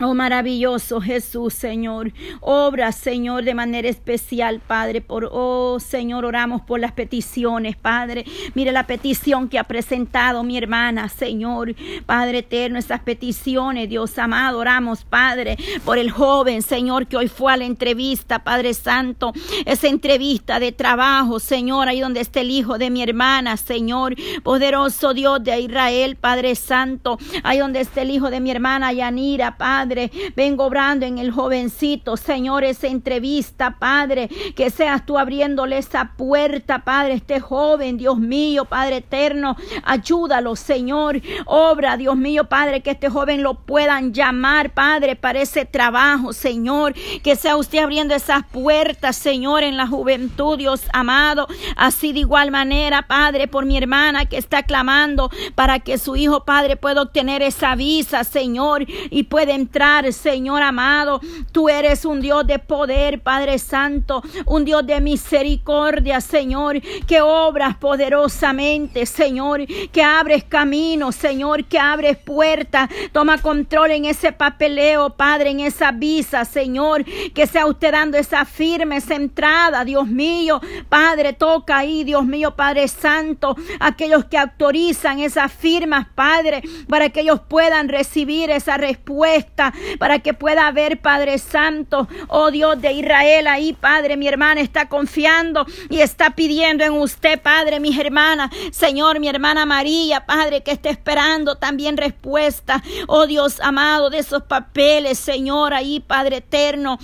Oh 0.00 0.14
maravilloso 0.14 1.00
Jesús, 1.00 1.54
Señor. 1.54 2.12
Obra, 2.40 2.92
Señor, 2.92 3.42
de 3.42 3.52
manera 3.52 3.88
especial, 3.88 4.60
Padre. 4.64 5.00
Por, 5.00 5.28
oh 5.32 5.80
Señor, 5.80 6.24
oramos 6.24 6.62
por 6.62 6.78
las 6.78 6.92
peticiones, 6.92 7.74
Padre. 7.74 8.24
Mire 8.54 8.70
la 8.70 8.86
petición 8.86 9.48
que 9.48 9.58
ha 9.58 9.64
presentado 9.64 10.44
mi 10.44 10.56
hermana, 10.56 11.08
Señor. 11.08 11.74
Padre 12.06 12.38
eterno, 12.38 12.78
esas 12.78 13.00
peticiones, 13.00 13.88
Dios 13.88 14.16
amado, 14.18 14.60
oramos, 14.60 15.02
Padre, 15.02 15.56
por 15.84 15.98
el 15.98 16.12
joven, 16.12 16.62
Señor, 16.62 17.08
que 17.08 17.16
hoy 17.16 17.26
fue 17.26 17.52
a 17.52 17.56
la 17.56 17.64
entrevista, 17.64 18.44
Padre 18.44 18.74
Santo. 18.74 19.32
Esa 19.66 19.88
entrevista 19.88 20.60
de 20.60 20.70
trabajo, 20.70 21.40
Señor, 21.40 21.88
ahí 21.88 21.98
donde 21.98 22.20
está 22.20 22.40
el 22.40 22.52
hijo 22.52 22.78
de 22.78 22.90
mi 22.90 23.02
hermana, 23.02 23.56
Señor. 23.56 24.14
Poderoso 24.44 25.12
Dios 25.12 25.42
de 25.42 25.58
Israel, 25.58 26.14
Padre 26.14 26.54
Santo. 26.54 27.18
Ahí 27.42 27.58
donde 27.58 27.80
está 27.80 28.02
el 28.02 28.12
hijo 28.12 28.30
de 28.30 28.38
mi 28.38 28.52
hermana, 28.52 28.92
Yanira, 28.92 29.56
Padre. 29.56 29.87
Padre. 29.88 30.10
Vengo 30.36 30.66
obrando 30.66 31.06
en 31.06 31.16
el 31.16 31.30
jovencito, 31.30 32.18
Señor, 32.18 32.62
esa 32.62 32.88
entrevista, 32.88 33.78
Padre. 33.78 34.28
Que 34.54 34.68
seas 34.68 35.06
tú 35.06 35.18
abriéndole 35.18 35.78
esa 35.78 36.12
puerta, 36.14 36.80
Padre, 36.80 37.14
este 37.14 37.40
joven, 37.40 37.96
Dios 37.96 38.18
mío, 38.18 38.66
Padre 38.66 38.98
eterno. 38.98 39.56
Ayúdalo, 39.84 40.56
Señor. 40.56 41.22
Obra, 41.46 41.96
Dios 41.96 42.18
mío, 42.18 42.50
Padre, 42.50 42.82
que 42.82 42.90
este 42.90 43.08
joven 43.08 43.42
lo 43.42 43.54
puedan 43.54 44.12
llamar, 44.12 44.74
Padre, 44.74 45.16
para 45.16 45.40
ese 45.40 45.64
trabajo, 45.64 46.34
Señor. 46.34 46.92
Que 47.22 47.34
sea 47.34 47.56
usted 47.56 47.78
abriendo 47.78 48.14
esas 48.14 48.44
puertas, 48.44 49.16
Señor, 49.16 49.62
en 49.62 49.78
la 49.78 49.86
juventud, 49.86 50.58
Dios 50.58 50.82
amado. 50.92 51.48
Así 51.76 52.12
de 52.12 52.18
igual 52.18 52.50
manera, 52.50 53.08
Padre, 53.08 53.48
por 53.48 53.64
mi 53.64 53.78
hermana 53.78 54.26
que 54.26 54.36
está 54.36 54.64
clamando 54.64 55.30
para 55.54 55.78
que 55.78 55.96
su 55.96 56.14
hijo, 56.14 56.44
Padre, 56.44 56.76
pueda 56.76 57.00
obtener 57.00 57.40
esa 57.40 57.74
visa, 57.74 58.22
Señor, 58.24 58.84
y 58.86 59.22
pueda 59.22 59.54
entrar 59.54 59.77
Señor 60.12 60.60
amado. 60.62 61.20
Tú 61.52 61.68
eres 61.68 62.04
un 62.04 62.20
Dios 62.20 62.44
de 62.46 62.58
poder, 62.58 63.20
Padre 63.20 63.60
Santo, 63.60 64.22
un 64.44 64.64
Dios 64.64 64.84
de 64.84 65.00
misericordia, 65.00 66.20
Señor, 66.20 66.80
que 67.06 67.20
obras 67.20 67.76
poderosamente, 67.76 69.06
Señor, 69.06 69.64
que 69.92 70.02
abres 70.02 70.42
caminos, 70.42 71.14
Señor, 71.14 71.64
que 71.66 71.78
abres 71.78 72.18
puertas. 72.18 72.90
Toma 73.12 73.38
control 73.38 73.92
en 73.92 74.06
ese 74.06 74.32
papeleo, 74.32 75.10
Padre, 75.10 75.50
en 75.50 75.60
esa 75.60 75.92
visa, 75.92 76.44
Señor, 76.44 77.04
que 77.32 77.46
sea 77.46 77.66
usted 77.66 77.92
dando 77.92 78.18
esa 78.18 78.44
firme, 78.44 78.96
esa 78.96 79.14
entrada, 79.14 79.84
Dios 79.84 80.08
mío. 80.08 80.60
Padre, 80.88 81.34
toca 81.34 81.78
ahí, 81.78 82.02
Dios 82.02 82.26
mío, 82.26 82.56
Padre 82.56 82.88
Santo, 82.88 83.54
aquellos 83.78 84.24
que 84.24 84.38
autorizan 84.38 85.20
esas 85.20 85.52
firmas, 85.52 86.08
Padre, 86.16 86.62
para 86.88 87.10
que 87.10 87.20
ellos 87.20 87.40
puedan 87.46 87.88
recibir 87.88 88.50
esa 88.50 88.76
respuesta 88.76 89.67
para 89.98 90.18
que 90.18 90.34
pueda 90.34 90.70
ver, 90.72 91.00
Padre 91.00 91.38
Santo, 91.38 92.08
oh 92.28 92.50
Dios 92.50 92.80
de 92.80 92.92
Israel, 92.92 93.46
ahí, 93.46 93.72
Padre, 93.72 94.16
mi 94.16 94.28
hermana 94.28 94.60
está 94.60 94.88
confiando 94.88 95.66
y 95.90 96.00
está 96.00 96.30
pidiendo 96.30 96.84
en 96.84 96.92
usted, 96.92 97.40
Padre, 97.40 97.80
mis 97.80 97.98
hermanas, 97.98 98.50
Señor, 98.72 99.20
mi 99.20 99.28
hermana 99.28 99.66
María, 99.66 100.26
Padre, 100.26 100.62
que 100.62 100.72
esté 100.72 100.90
esperando 100.90 101.56
también 101.56 101.96
respuesta, 101.96 102.82
oh 103.06 103.26
Dios 103.26 103.60
amado, 103.60 104.10
de 104.10 104.18
esos 104.18 104.42
papeles, 104.42 105.18
Señor, 105.18 105.74
ahí, 105.74 106.00
Padre 106.00 106.38
eterno, 106.38 106.98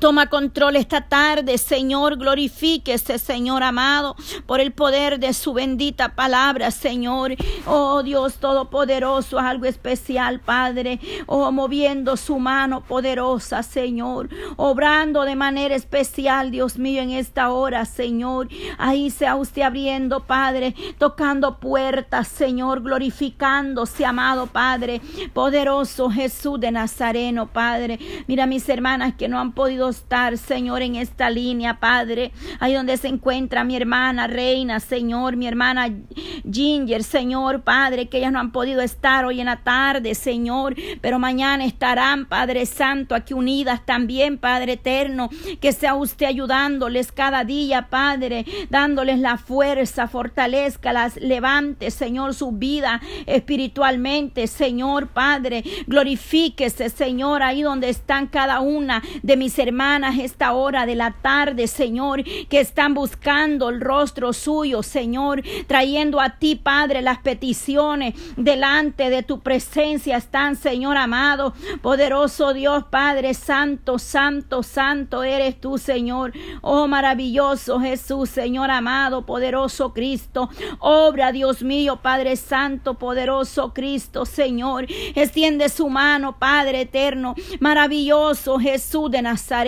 Toma 0.00 0.26
control 0.28 0.76
esta 0.76 1.02
tarde, 1.02 1.58
Señor, 1.58 2.16
glorifíquese, 2.16 3.18
Señor 3.18 3.62
amado, 3.62 4.16
por 4.46 4.60
el 4.60 4.72
poder 4.72 5.20
de 5.20 5.32
su 5.32 5.52
bendita 5.52 6.16
palabra, 6.16 6.70
Señor. 6.70 7.36
Oh 7.66 8.02
Dios 8.02 8.36
Todopoderoso, 8.36 9.38
algo 9.38 9.66
especial, 9.66 10.40
Padre. 10.40 10.98
Oh, 11.26 11.52
moviendo 11.52 12.16
su 12.16 12.38
mano 12.38 12.80
poderosa, 12.80 13.62
Señor. 13.62 14.28
Obrando 14.56 15.22
de 15.22 15.36
manera 15.36 15.76
especial, 15.76 16.50
Dios 16.50 16.78
mío, 16.78 17.02
en 17.02 17.10
esta 17.10 17.50
hora, 17.52 17.84
Señor. 17.84 18.48
Ahí 18.78 19.10
sea 19.10 19.36
usted 19.36 19.62
abriendo, 19.62 20.20
Padre, 20.20 20.74
tocando 20.98 21.58
puertas, 21.58 22.28
Señor, 22.28 22.82
glorificándose, 22.82 24.04
amado 24.04 24.46
Padre. 24.46 25.00
Poderoso 25.32 26.10
Jesús 26.10 26.58
de 26.58 26.72
Nazareno, 26.72 27.46
Padre. 27.46 27.98
Mira 28.26 28.46
mis 28.46 28.68
hermanas 28.68 29.14
que 29.14 29.28
no 29.28 29.38
han 29.38 29.52
podido 29.52 29.81
estar, 29.90 30.38
Señor, 30.38 30.82
en 30.82 30.96
esta 30.96 31.28
línea, 31.30 31.80
Padre. 31.80 32.32
Ahí 32.60 32.74
donde 32.74 32.96
se 32.96 33.08
encuentra 33.08 33.64
mi 33.64 33.76
hermana 33.76 34.26
Reina, 34.26 34.80
Señor, 34.80 35.36
mi 35.36 35.46
hermana 35.46 35.88
Ginger, 36.50 37.02
Señor, 37.02 37.62
Padre, 37.62 38.08
que 38.08 38.18
ellas 38.18 38.32
no 38.32 38.40
han 38.40 38.52
podido 38.52 38.80
estar 38.80 39.24
hoy 39.24 39.40
en 39.40 39.46
la 39.46 39.62
tarde, 39.62 40.14
Señor, 40.14 40.74
pero 41.00 41.18
mañana 41.18 41.64
estarán, 41.64 42.26
Padre 42.26 42.66
Santo, 42.66 43.14
aquí 43.14 43.34
unidas 43.34 43.84
también, 43.84 44.38
Padre 44.38 44.74
Eterno, 44.74 45.28
que 45.60 45.72
sea 45.72 45.94
usted 45.94 46.26
ayudándoles 46.26 47.12
cada 47.12 47.44
día, 47.44 47.88
Padre, 47.90 48.44
dándoles 48.70 49.18
la 49.18 49.36
fuerza, 49.36 50.08
las 50.92 51.16
levante, 51.16 51.90
Señor, 51.90 52.34
su 52.34 52.52
vida 52.52 53.00
espiritualmente, 53.26 54.46
Señor, 54.46 55.08
Padre, 55.08 55.64
glorifíquese, 55.86 56.88
Señor, 56.88 57.42
ahí 57.42 57.62
donde 57.62 57.88
están 57.88 58.26
cada 58.26 58.60
una 58.60 59.02
de 59.22 59.36
mis 59.36 59.58
hermanas 59.58 59.71
hermanas 59.72 60.18
esta 60.18 60.52
hora 60.52 60.84
de 60.84 60.94
la 60.94 61.12
tarde, 61.12 61.66
Señor, 61.66 62.22
que 62.24 62.60
están 62.60 62.92
buscando 62.92 63.70
el 63.70 63.80
rostro 63.80 64.34
suyo, 64.34 64.82
Señor, 64.82 65.42
trayendo 65.66 66.20
a 66.20 66.36
ti, 66.36 66.56
Padre, 66.56 67.00
las 67.00 67.20
peticiones 67.20 68.12
delante 68.36 69.08
de 69.08 69.22
tu 69.22 69.40
presencia 69.40 70.18
están, 70.18 70.56
Señor 70.56 70.98
amado, 70.98 71.54
poderoso 71.80 72.52
Dios, 72.52 72.84
Padre 72.90 73.32
Santo, 73.32 73.98
Santo, 73.98 74.62
Santo 74.62 75.22
eres 75.22 75.58
tú, 75.58 75.78
Señor. 75.78 76.34
Oh, 76.60 76.86
maravilloso 76.86 77.80
Jesús, 77.80 78.28
Señor 78.28 78.70
amado, 78.70 79.24
poderoso 79.24 79.94
Cristo. 79.94 80.50
Obra, 80.80 81.32
Dios 81.32 81.62
mío, 81.62 82.00
Padre 82.02 82.36
Santo, 82.36 82.98
poderoso 82.98 83.72
Cristo, 83.72 84.26
Señor. 84.26 84.84
Extiende 85.14 85.70
su 85.70 85.88
mano, 85.88 86.36
Padre 86.38 86.82
eterno, 86.82 87.34
maravilloso 87.58 88.58
Jesús 88.58 89.10
de 89.10 89.22
Nazaret. 89.22 89.61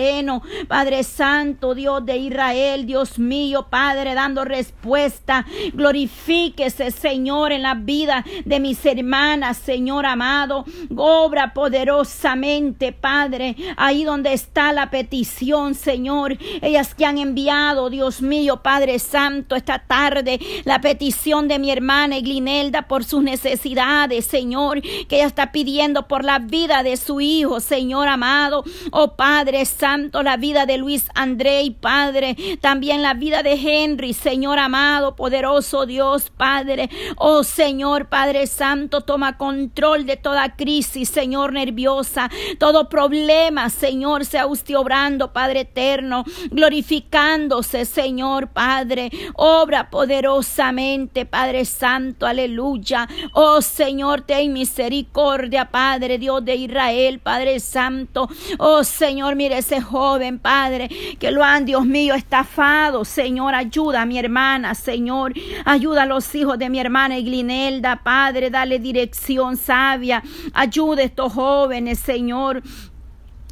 Padre 0.67 1.03
Santo, 1.03 1.73
Dios 1.73 2.05
de 2.05 2.17
Israel, 2.17 2.85
Dios 2.85 3.17
mío, 3.17 3.67
Padre, 3.69 4.13
dando 4.13 4.43
respuesta. 4.43 5.45
Glorifíquese, 5.73 6.91
Señor, 6.91 7.53
en 7.53 7.61
la 7.61 7.75
vida 7.75 8.25
de 8.43 8.59
mis 8.59 8.85
hermanas, 8.85 9.57
Señor 9.57 10.05
amado. 10.05 10.65
Obra 10.97 11.53
poderosamente, 11.53 12.91
Padre, 12.91 13.55
ahí 13.77 14.03
donde 14.03 14.33
está 14.33 14.73
la 14.73 14.89
petición, 14.89 15.75
Señor. 15.75 16.37
Ellas 16.61 16.93
que 16.93 17.05
han 17.05 17.17
enviado, 17.17 17.89
Dios 17.89 18.21
mío, 18.21 18.61
Padre 18.61 18.99
Santo, 18.99 19.55
esta 19.55 19.79
tarde, 19.79 20.39
la 20.65 20.81
petición 20.81 21.47
de 21.47 21.57
mi 21.57 21.71
hermana 21.71 22.17
Eglinelda 22.17 22.81
por 22.81 23.05
sus 23.05 23.23
necesidades, 23.23 24.25
Señor, 24.25 24.81
que 24.81 25.17
ella 25.17 25.27
está 25.27 25.53
pidiendo 25.53 26.07
por 26.09 26.25
la 26.25 26.39
vida 26.39 26.83
de 26.83 26.97
su 26.97 27.21
hijo, 27.21 27.61
Señor 27.61 28.09
amado. 28.09 28.65
Oh 28.91 29.15
Padre 29.15 29.63
Santo 29.63 29.84
Santo, 29.85 30.23
la 30.23 30.35
vida 30.35 30.65
de 30.65 30.79
Luis 30.79 31.09
André, 31.13 31.71
Padre, 31.79 32.35
también 32.59 33.03
la 33.03 33.13
vida 33.13 33.43
de 33.43 33.53
Henry, 33.53 34.13
Señor 34.13 34.57
amado, 34.57 35.15
poderoso 35.15 35.85
Dios, 35.85 36.31
Padre. 36.35 36.89
Oh 37.17 37.43
Señor, 37.43 38.09
Padre 38.09 38.47
Santo, 38.47 39.01
toma 39.01 39.37
control 39.37 40.07
de 40.07 40.17
toda 40.17 40.55
crisis, 40.55 41.09
Señor, 41.09 41.53
nerviosa, 41.53 42.31
todo 42.57 42.89
problema, 42.89 43.69
Señor, 43.69 44.25
sea 44.25 44.47
usted 44.47 44.75
obrando, 44.75 45.31
Padre 45.31 45.59
eterno, 45.59 46.23
glorificándose, 46.49 47.85
Señor, 47.85 48.47
Padre, 48.47 49.11
obra 49.35 49.91
poderosamente, 49.91 51.27
Padre 51.27 51.63
Santo, 51.63 52.25
aleluya. 52.25 53.07
Oh 53.33 53.61
Señor, 53.61 54.21
ten 54.21 54.51
misericordia, 54.51 55.69
Padre, 55.69 56.17
Dios 56.17 56.43
de 56.43 56.55
Israel, 56.55 57.19
Padre 57.19 57.59
Santo. 57.59 58.27
Oh 58.57 58.83
Señor, 58.83 59.35
mire 59.35 59.61
ese 59.65 59.81
joven, 59.81 60.37
Padre, 60.37 60.89
que 61.19 61.31
lo 61.31 61.43
han, 61.43 61.65
Dios 61.65 61.85
mío, 61.85 62.13
estafado. 62.13 63.03
Señor, 63.03 63.55
ayuda 63.55 64.03
a 64.03 64.05
mi 64.05 64.19
hermana, 64.19 64.75
Señor. 64.75 65.33
Ayuda 65.65 66.03
a 66.03 66.05
los 66.05 66.33
hijos 66.35 66.59
de 66.59 66.69
mi 66.69 66.79
hermana 66.79 67.17
Iglinelda, 67.17 68.01
Padre, 68.03 68.51
dale 68.51 68.77
dirección 68.77 69.57
sabia. 69.57 70.21
Ayuda 70.53 71.01
a 71.01 71.05
estos 71.05 71.33
jóvenes, 71.33 71.99
Señor. 71.99 72.61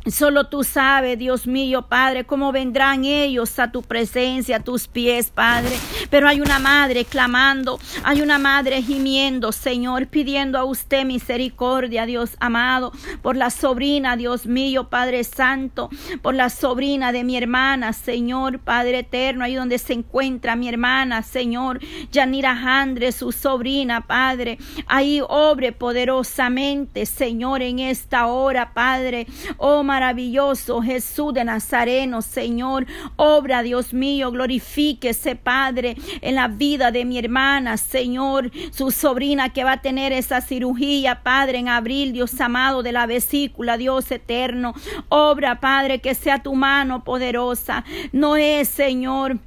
Solo 0.05 0.47
tú 0.47 0.65
sabes, 0.65 1.17
Dios 1.17 1.47
mío, 1.47 1.83
Padre, 1.83 2.25
cómo 2.25 2.51
vendrán 2.51 3.05
ellos 3.05 3.57
a 3.57 3.71
tu 3.71 3.81
presencia, 3.83 4.57
a 4.57 4.59
tus 4.59 4.89
pies, 4.89 5.29
Padre. 5.29 5.77
Pero 6.09 6.27
hay 6.27 6.41
una 6.41 6.59
madre 6.59 7.05
clamando, 7.05 7.79
hay 8.03 8.21
una 8.21 8.37
madre 8.37 8.81
gimiendo, 8.81 9.53
Señor, 9.53 10.07
pidiendo 10.07 10.59
a 10.59 10.65
usted 10.65 11.05
misericordia, 11.05 12.05
Dios 12.05 12.35
amado, 12.41 12.91
por 13.21 13.37
la 13.37 13.49
sobrina, 13.49 14.17
Dios 14.17 14.45
mío, 14.45 14.89
Padre 14.89 15.23
Santo, 15.23 15.89
por 16.21 16.35
la 16.35 16.49
sobrina 16.49 17.13
de 17.13 17.23
mi 17.23 17.37
hermana, 17.37 17.93
Señor, 17.93 18.59
Padre 18.59 18.99
eterno, 18.99 19.45
ahí 19.45 19.55
donde 19.55 19.77
se 19.77 19.93
encuentra 19.93 20.57
mi 20.57 20.67
hermana, 20.67 21.21
Señor, 21.21 21.79
Yanira 22.11 22.57
Jandre, 22.57 23.13
su 23.13 23.31
sobrina, 23.31 24.01
Padre. 24.01 24.57
Ahí 24.85 25.21
obre 25.25 25.71
poderosamente, 25.71 27.05
Señor, 27.05 27.61
en 27.61 27.79
esta 27.79 28.27
hora, 28.27 28.73
Padre. 28.73 29.27
Oh, 29.57 29.81
maravilloso 29.93 30.81
Jesús 30.81 31.35
de 31.35 31.43
Nazareno, 31.43 32.23
Señor. 32.23 32.87
Obra, 33.15 33.61
Dios 33.61 33.93
mío, 33.93 34.31
glorifíquese, 34.31 35.35
Padre, 35.35 35.95
en 36.21 36.33
la 36.33 36.47
vida 36.47 36.89
de 36.89 37.05
mi 37.05 37.19
hermana, 37.19 37.77
Señor, 37.77 38.49
su 38.71 38.89
sobrina 38.89 39.53
que 39.53 39.63
va 39.63 39.73
a 39.73 39.81
tener 39.83 40.11
esa 40.11 40.41
cirugía, 40.41 41.21
Padre, 41.21 41.59
en 41.59 41.69
abril, 41.69 42.11
Dios 42.11 42.41
amado, 42.41 42.81
de 42.81 42.91
la 42.91 43.05
vesícula, 43.05 43.77
Dios 43.77 44.09
eterno. 44.09 44.73
Obra, 45.09 45.59
Padre, 45.59 45.99
que 45.99 46.15
sea 46.15 46.41
tu 46.41 46.55
mano 46.55 47.03
poderosa. 47.03 47.85
No 48.11 48.35
es, 48.35 48.69
Señor, 48.69 49.37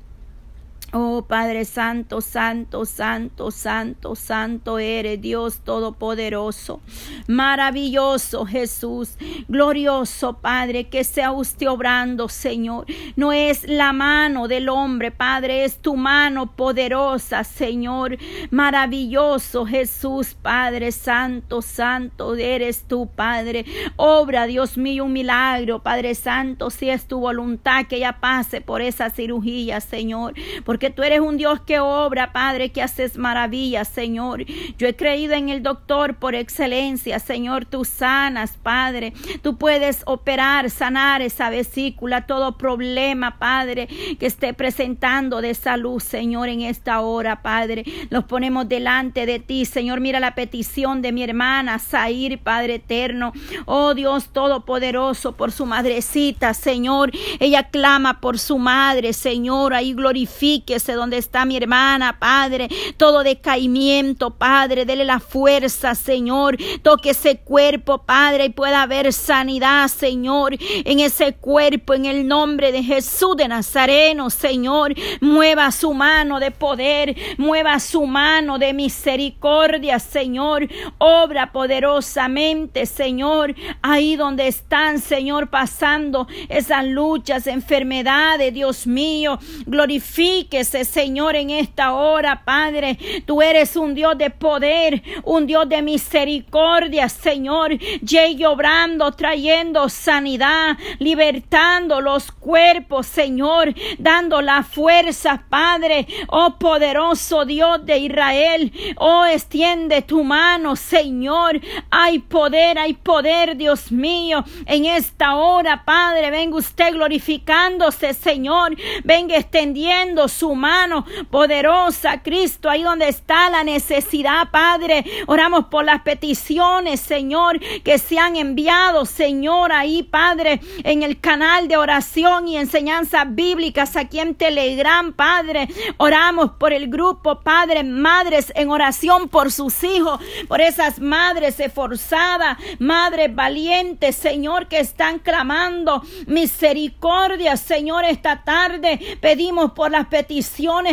Oh 0.99 1.27
Padre 1.29 1.67
Santo, 1.67 2.23
Santo, 2.23 2.87
Santo, 2.87 3.51
Santo, 3.51 4.15
Santo 4.15 4.79
eres 4.79 5.21
Dios 5.21 5.59
Todopoderoso, 5.59 6.81
maravilloso 7.27 8.47
Jesús, 8.47 9.19
glorioso 9.47 10.39
Padre, 10.39 10.89
que 10.89 11.05
sea 11.05 11.33
usted 11.33 11.69
obrando, 11.69 12.31
Señor. 12.31 12.87
No 13.15 13.33
es 13.33 13.69
la 13.69 13.93
mano 13.93 14.49
del 14.49 14.71
hombre, 14.71 15.11
Padre, 15.11 15.65
es 15.65 15.83
tu 15.83 15.97
mano 15.97 16.57
poderosa, 16.57 17.45
Señor. 17.45 18.17
Maravilloso 18.51 19.67
Jesús, 19.67 20.35
Padre 20.41 20.93
Santo, 20.93 21.61
Santo 21.61 22.35
eres 22.37 22.85
tú, 22.85 23.07
Padre. 23.07 23.67
Obra, 23.97 24.47
Dios 24.47 24.79
mío, 24.79 25.05
un 25.05 25.13
milagro, 25.13 25.83
Padre 25.83 26.15
Santo, 26.15 26.71
si 26.71 26.89
es 26.89 27.07
tu 27.07 27.21
voluntad 27.21 27.85
que 27.87 27.97
ella 27.97 28.19
pase 28.19 28.63
por 28.63 28.81
esa 28.81 29.11
cirugía, 29.11 29.83
Señor 29.83 30.33
porque 30.65 30.86
tú 30.91 31.03
eres 31.03 31.21
un 31.21 31.37
Dios 31.37 31.61
que 31.61 31.81
obra, 31.81 32.33
Padre, 32.33 32.71
que 32.71 32.83
haces 32.83 33.19
maravillas, 33.19 33.89
Señor. 33.89 34.45
Yo 34.79 34.87
he 34.87 34.97
creído 34.97 35.35
en 35.35 35.49
el 35.49 35.63
doctor 35.63 36.17
por 36.17 36.35
excelencia, 36.35 37.19
Señor, 37.19 37.65
tú 37.65 37.85
sanas, 37.85 38.57
Padre. 38.63 39.13
Tú 39.43 39.57
puedes 39.57 40.03
operar, 40.07 40.71
sanar 40.71 41.23
esa 41.23 41.51
vesícula, 41.51 42.27
todo 42.27 42.57
problema, 42.59 43.39
Padre, 43.39 43.89
que 44.19 44.27
esté 44.27 44.55
presentando 44.55 45.41
de 45.41 45.55
salud, 45.55 46.01
Señor, 46.01 46.49
en 46.49 46.63
esta 46.63 47.01
hora, 47.01 47.43
Padre. 47.43 47.85
Los 48.11 48.25
ponemos 48.25 48.69
delante 48.69 49.27
de 49.27 49.39
ti, 49.39 49.65
Señor. 49.65 50.01
Mira 50.01 50.21
la 50.21 50.35
petición 50.35 51.03
de 51.03 51.13
mi 51.13 51.23
hermana, 51.23 51.79
Zair, 51.79 52.39
Padre 52.39 52.77
eterno. 52.77 53.33
Oh 53.65 53.95
Dios 53.95 54.29
Todopoderoso, 54.29 55.33
por 55.33 55.53
su 55.53 55.67
madrecita, 55.67 56.55
Señor. 56.55 57.11
Ella 57.41 57.71
clama 57.71 58.21
por 58.21 58.39
su 58.39 58.59
madre, 58.59 59.13
Señor. 59.13 59.75
Ahí 59.75 59.95
glorifica 59.95 60.66
sé 60.79 60.93
donde 60.93 61.17
está 61.17 61.45
mi 61.45 61.57
hermana, 61.57 62.19
Padre. 62.19 62.69
Todo 62.97 63.23
decaimiento, 63.23 64.31
Padre, 64.31 64.85
dele 64.85 65.05
la 65.05 65.21
fuerza, 65.21 65.95
Señor. 65.95 66.57
Toque 66.83 67.11
ese 67.11 67.39
cuerpo, 67.39 67.99
Padre, 67.99 68.47
y 68.47 68.51
pueda 68.51 68.83
haber 68.83 69.13
sanidad, 69.13 69.89
Señor, 69.89 70.57
en 70.61 71.01
ese 71.01 71.35
cuerpo, 71.35 71.95
en 71.95 72.07
el 72.07 72.27
nombre 72.27 72.73
de 72.73 72.83
Jesús 72.83 73.37
de 73.37 73.49
Nazareno, 73.49 74.31
Señor. 74.31 74.95
Mueva 75.21 75.71
su 75.71 75.95
mano 75.95 76.41
de 76.41 76.51
poder, 76.51 77.17
mueva 77.39 77.79
su 77.81 78.07
mano 78.07 78.59
de 78.59 78.73
misericordia, 78.73 79.99
Señor. 79.99 80.69
Obra 80.99 81.53
poderosamente, 81.53 82.87
Señor, 82.87 83.55
ahí 83.83 84.17
donde 84.17 84.49
están, 84.49 84.99
Señor, 84.99 85.49
pasando 85.49 86.27
esas 86.49 86.85
luchas, 86.85 87.47
enfermedades, 87.47 88.53
Dios 88.53 88.87
mío. 88.87 89.39
Glorifique 89.67 90.56
Señor, 90.65 91.37
en 91.37 91.51
esta 91.51 91.95
hora, 91.95 92.43
Padre. 92.45 92.99
Tú 93.27 93.43
eres 93.43 93.77
un 93.77 93.95
Dios 93.95 94.17
de 94.17 94.31
poder, 94.31 95.03
un 95.25 95.47
Dios 95.47 95.69
de 95.69 95.83
misericordia, 95.83 97.09
Señor. 97.09 97.77
Llegue 97.79 98.47
obrando, 98.47 99.13
trayendo 99.13 99.89
sanidad, 99.89 100.77
libertando 100.99 102.01
los 102.01 102.33
cuerpos, 102.33 103.07
Señor, 103.07 103.75
dando 103.99 104.41
la 104.41 104.63
fuerza, 104.63 105.45
Padre. 105.49 106.07
Oh 106.29 106.57
poderoso 106.59 107.45
Dios 107.45 107.85
de 107.85 107.99
Israel. 107.99 108.73
Oh, 108.97 109.25
extiende 109.27 110.03
tu 110.03 110.25
mano, 110.25 110.77
Señor. 110.77 111.61
Hay 111.91 112.21
poder, 112.21 112.79
hay 112.79 112.95
poder, 112.95 113.57
Dios 113.57 113.93
mío. 113.93 114.45
En 114.67 114.87
esta 114.87 115.37
hora, 115.37 115.85
Padre, 115.85 116.31
venga 116.31 116.57
usted 116.57 116.93
glorificándose, 116.93 118.15
Señor. 118.15 118.77
Venga 119.05 119.37
extendiendo 119.37 120.29
su 120.29 120.46
mano 120.55 121.05
poderosa, 121.31 122.23
Cristo, 122.23 122.71
ahí 122.71 122.83
donde 122.83 123.09
está 123.09 123.51
la 123.51 123.65
necesidad, 123.65 124.51
Padre. 124.51 125.05
Oramos 125.27 125.67
por 125.67 125.85
las 125.85 126.03
peticiones, 126.03 127.01
Señor, 127.01 127.61
que 127.83 127.99
se 127.99 128.19
han 128.19 128.37
enviado, 128.37 129.05
Señor, 129.05 129.73
ahí, 129.73 130.03
Padre, 130.03 130.61
en 130.85 131.03
el 131.03 131.21
canal 131.21 131.69
de 131.69 131.77
oración 131.77 132.49
y 132.49 132.57
enseñanzas 132.57 133.35
bíblicas 133.35 133.97
aquí 133.97 134.21
en 134.21 134.35
Telegram, 134.35 135.13
Padre. 135.13 135.69
Oramos 135.97 136.53
por 136.59 136.73
el 136.73 136.89
grupo, 136.89 137.41
Padre, 137.41 137.83
madres 137.85 138.53
en 138.55 138.71
oración 138.71 139.29
por 139.29 139.51
sus 139.51 139.83
hijos, 139.85 140.21
por 140.49 140.61
esas 140.61 141.01
madres 141.01 141.59
esforzadas, 141.61 142.59
madres 142.79 143.35
valientes, 143.35 144.17
Señor, 144.17 144.69
que 144.69 144.81
están 144.81 145.19
clamando 145.19 146.03
misericordia, 146.27 147.57
Señor, 147.57 148.05
esta 148.05 148.45
tarde 148.45 149.19
pedimos 149.21 149.73
por 149.73 149.91
las 149.91 150.07
peticiones 150.07 150.36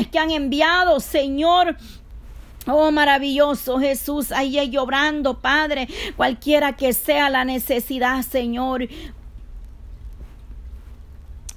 que 0.07 0.19
han 0.19 0.31
enviado, 0.31 0.99
Señor. 0.99 1.75
Oh, 2.65 2.91
maravilloso 2.91 3.77
Jesús, 3.79 4.31
ahí 4.31 4.69
llorando, 4.69 5.39
Padre, 5.39 5.87
cualquiera 6.15 6.77
que 6.77 6.93
sea 6.93 7.29
la 7.29 7.43
necesidad, 7.43 8.21
Señor. 8.21 8.87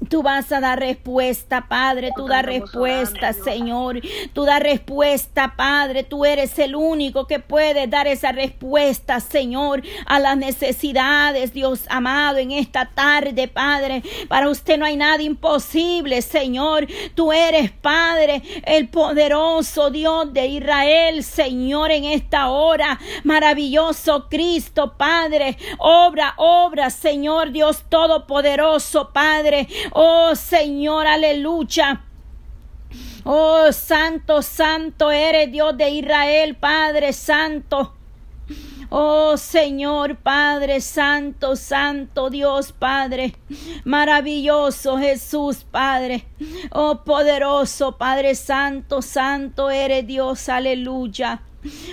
Tú 0.09 0.23
vas 0.23 0.51
a 0.53 0.61
dar 0.61 0.79
respuesta, 0.79 1.67
Padre. 1.69 2.11
Tú 2.17 2.27
das 2.27 2.45
respuesta, 2.45 3.33
Señor. 3.33 4.01
Tú 4.33 4.45
das 4.45 4.61
respuesta, 4.61 5.55
Padre. 5.57 6.05
Tú 6.05 6.25
eres 6.25 6.59
el 6.59 6.75
único 6.75 7.27
que 7.27 7.39
puede 7.39 7.87
dar 7.87 8.07
esa 8.07 8.33
respuesta, 8.33 9.21
Señor, 9.21 9.83
a 10.07 10.19
las 10.19 10.37
necesidades, 10.37 11.53
Dios 11.53 11.85
amado, 11.89 12.39
en 12.39 12.53
esta 12.53 12.91
tarde, 12.95 13.49
Padre. 13.49 14.03
Para 14.29 14.49
usted 14.49 14.79
no 14.79 14.85
hay 14.85 14.97
nada 14.97 15.23
imposible, 15.23 16.23
Señor. 16.23 16.87
Tú 17.15 17.33
eres, 17.33 17.71
Padre, 17.73 18.43
el 18.65 18.89
poderoso 18.89 19.91
Dios 19.91 20.33
de 20.33 20.47
Israel, 20.47 21.25
Señor, 21.25 21.91
en 21.91 22.05
esta 22.05 22.51
hora. 22.51 22.99
Maravilloso 23.25 24.29
Cristo, 24.29 24.95
Padre. 24.97 25.57
Obra, 25.79 26.35
obra, 26.37 26.91
Señor 26.91 27.51
Dios 27.51 27.85
Todopoderoso, 27.89 29.11
Padre. 29.13 29.69
Oh 29.99 30.35
Señor, 30.37 31.07
aleluya. 31.07 32.05
Oh 33.25 33.73
Santo, 33.73 34.43
Santo 34.43 35.11
eres 35.11 35.51
Dios 35.51 35.75
de 35.75 35.89
Israel, 35.89 36.55
Padre 36.55 37.15
Santo. 37.15 37.95
Oh 38.91 39.39
Señor 39.39 40.19
Padre 40.19 40.83
Santo, 40.83 41.57
Santo 41.57 42.29
Dios 42.29 42.73
Padre, 42.73 43.37
maravilloso 43.85 44.99
Jesús 44.99 45.65
Padre, 45.65 46.27
oh 46.73 47.03
poderoso 47.03 47.97
Padre 47.97 48.35
Santo, 48.35 49.01
Santo 49.01 49.71
eres 49.71 50.07
Dios, 50.07 50.51
aleluya. 50.51 51.41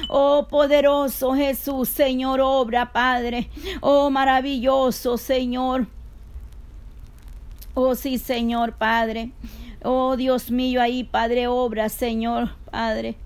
Oh 0.09 0.45
poderoso 0.49 1.33
Jesús, 1.35 1.87
Señor, 1.87 2.41
obra 2.41 2.91
Padre, 2.91 3.49
oh 3.79 4.09
maravilloso 4.09 5.17
Señor. 5.17 5.87
Oh 7.73 7.95
sí, 7.95 8.17
Señor 8.17 8.73
Padre. 8.73 9.31
Oh 9.83 10.15
Dios 10.15 10.51
mío, 10.51 10.81
ahí 10.81 11.03
Padre 11.03 11.47
obra, 11.47 11.89
Señor. 11.89 12.51
Padre. 12.73 13.17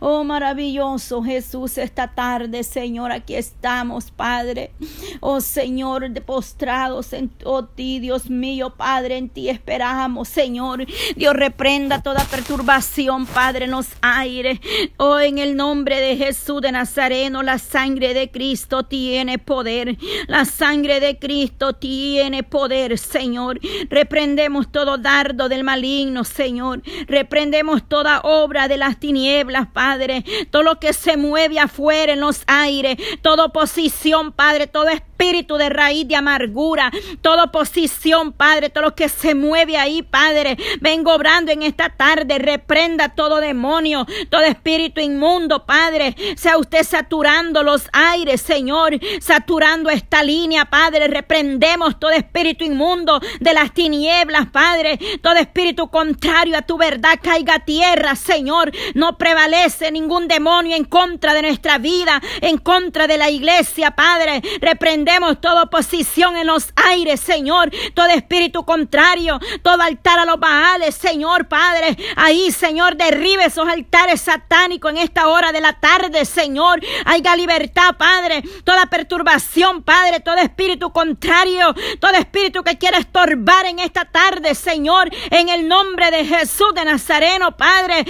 Oh, 0.00 0.24
maravilloso 0.24 1.22
Jesús, 1.22 1.78
esta 1.78 2.08
tarde, 2.08 2.64
Señor, 2.64 3.12
aquí 3.12 3.36
estamos, 3.36 4.10
Padre. 4.10 4.72
Oh, 5.20 5.40
Señor, 5.40 6.12
postrados 6.22 7.12
en 7.12 7.30
oh, 7.44 7.64
ti, 7.64 8.00
Dios 8.00 8.28
mío, 8.28 8.74
Padre, 8.76 9.16
en 9.16 9.28
ti 9.28 9.50
esperamos, 9.50 10.26
Señor. 10.26 10.84
Dios 11.14 11.32
reprenda 11.34 12.02
toda 12.02 12.24
perturbación, 12.24 13.26
Padre, 13.26 13.68
nos 13.68 13.86
aire. 14.00 14.60
Oh, 14.96 15.20
en 15.20 15.38
el 15.38 15.54
nombre 15.54 16.00
de 16.00 16.16
Jesús 16.16 16.60
de 16.60 16.72
Nazareno, 16.72 17.44
la 17.44 17.58
sangre 17.58 18.14
de 18.14 18.32
Cristo 18.32 18.82
tiene 18.82 19.38
poder. 19.38 19.96
La 20.26 20.44
sangre 20.44 20.98
de 20.98 21.20
Cristo 21.20 21.74
tiene 21.74 22.42
poder, 22.42 22.98
Señor. 22.98 23.60
Reprendemos 23.90 24.72
todo 24.72 24.98
dardo 24.98 25.48
del 25.48 25.62
maligno, 25.62 26.24
Señor. 26.24 26.82
Reprendemos 27.06 27.88
toda 27.88 28.22
obra 28.24 28.66
de 28.66 28.87
las 28.88 28.98
tinieblas, 28.98 29.68
Padre. 29.72 30.24
Todo 30.50 30.62
lo 30.62 30.80
que 30.80 30.92
se 30.92 31.16
mueve 31.16 31.58
afuera 31.58 32.12
en 32.12 32.20
los 32.20 32.42
aires. 32.46 32.96
Toda 33.22 33.44
oposición, 33.44 34.32
Padre. 34.32 34.66
Todo 34.66 34.88
espíritu 34.88 35.56
de 35.56 35.68
raíz 35.68 36.08
de 36.08 36.16
amargura. 36.16 36.90
Toda 37.20 37.44
oposición, 37.44 38.32
Padre. 38.32 38.70
Todo 38.70 38.84
lo 38.84 38.94
que 38.94 39.08
se 39.08 39.34
mueve 39.34 39.76
ahí, 39.76 40.02
Padre. 40.02 40.56
Vengo 40.80 41.12
obrando 41.12 41.52
en 41.52 41.62
esta 41.62 41.90
tarde. 41.90 42.38
Reprenda 42.38 43.10
todo 43.10 43.40
demonio. 43.40 44.06
Todo 44.30 44.42
espíritu 44.42 45.00
inmundo, 45.00 45.66
Padre. 45.66 46.16
Sea 46.36 46.56
usted 46.56 46.84
saturando 46.84 47.62
los 47.62 47.88
aires, 47.92 48.40
Señor. 48.40 48.98
Saturando 49.20 49.90
esta 49.90 50.22
línea, 50.22 50.64
Padre. 50.64 51.08
Reprendemos 51.08 52.00
todo 52.00 52.12
espíritu 52.12 52.64
inmundo 52.64 53.20
de 53.40 53.52
las 53.52 53.72
tinieblas, 53.74 54.46
Padre. 54.50 54.98
Todo 55.20 55.34
espíritu 55.34 55.90
contrario 55.90 56.56
a 56.56 56.62
tu 56.62 56.78
verdad 56.78 57.18
caiga 57.22 57.56
a 57.56 57.64
tierra, 57.64 58.16
Señor. 58.16 58.72
No 58.94 59.18
prevalece 59.18 59.90
ningún 59.90 60.28
demonio 60.28 60.76
en 60.76 60.84
contra 60.84 61.34
de 61.34 61.42
nuestra 61.42 61.78
vida, 61.78 62.20
en 62.40 62.58
contra 62.58 63.06
de 63.06 63.18
la 63.18 63.30
iglesia, 63.30 63.92
Padre. 63.92 64.42
Reprendemos 64.60 65.40
toda 65.40 65.64
oposición 65.64 66.36
en 66.36 66.46
los 66.46 66.72
aires, 66.76 67.20
Señor. 67.20 67.70
Todo 67.94 68.08
espíritu 68.08 68.64
contrario, 68.64 69.38
todo 69.62 69.82
altar 69.82 70.18
a 70.18 70.24
los 70.24 70.38
baales, 70.38 70.94
Señor, 70.94 71.48
Padre. 71.48 71.96
Ahí, 72.16 72.50
Señor, 72.50 72.96
derribe 72.96 73.44
esos 73.46 73.68
altares 73.68 74.20
satánicos 74.20 74.90
en 74.90 74.98
esta 74.98 75.28
hora 75.28 75.52
de 75.52 75.60
la 75.60 75.74
tarde, 75.74 76.24
Señor. 76.24 76.80
Haya 77.04 77.36
libertad, 77.36 77.96
Padre. 77.96 78.42
Toda 78.64 78.86
perturbación, 78.86 79.82
Padre. 79.82 80.20
Todo 80.20 80.36
espíritu 80.36 80.92
contrario, 80.92 81.74
todo 82.00 82.12
espíritu 82.12 82.62
que 82.62 82.78
quiera 82.78 82.98
estorbar 82.98 83.66
en 83.66 83.78
esta 83.78 84.04
tarde, 84.04 84.54
Señor. 84.54 85.10
En 85.30 85.48
el 85.48 85.68
nombre 85.68 86.10
de 86.10 86.24
Jesús 86.24 86.74
de 86.74 86.84
Nazareno, 86.84 87.56
Padre. 87.56 88.04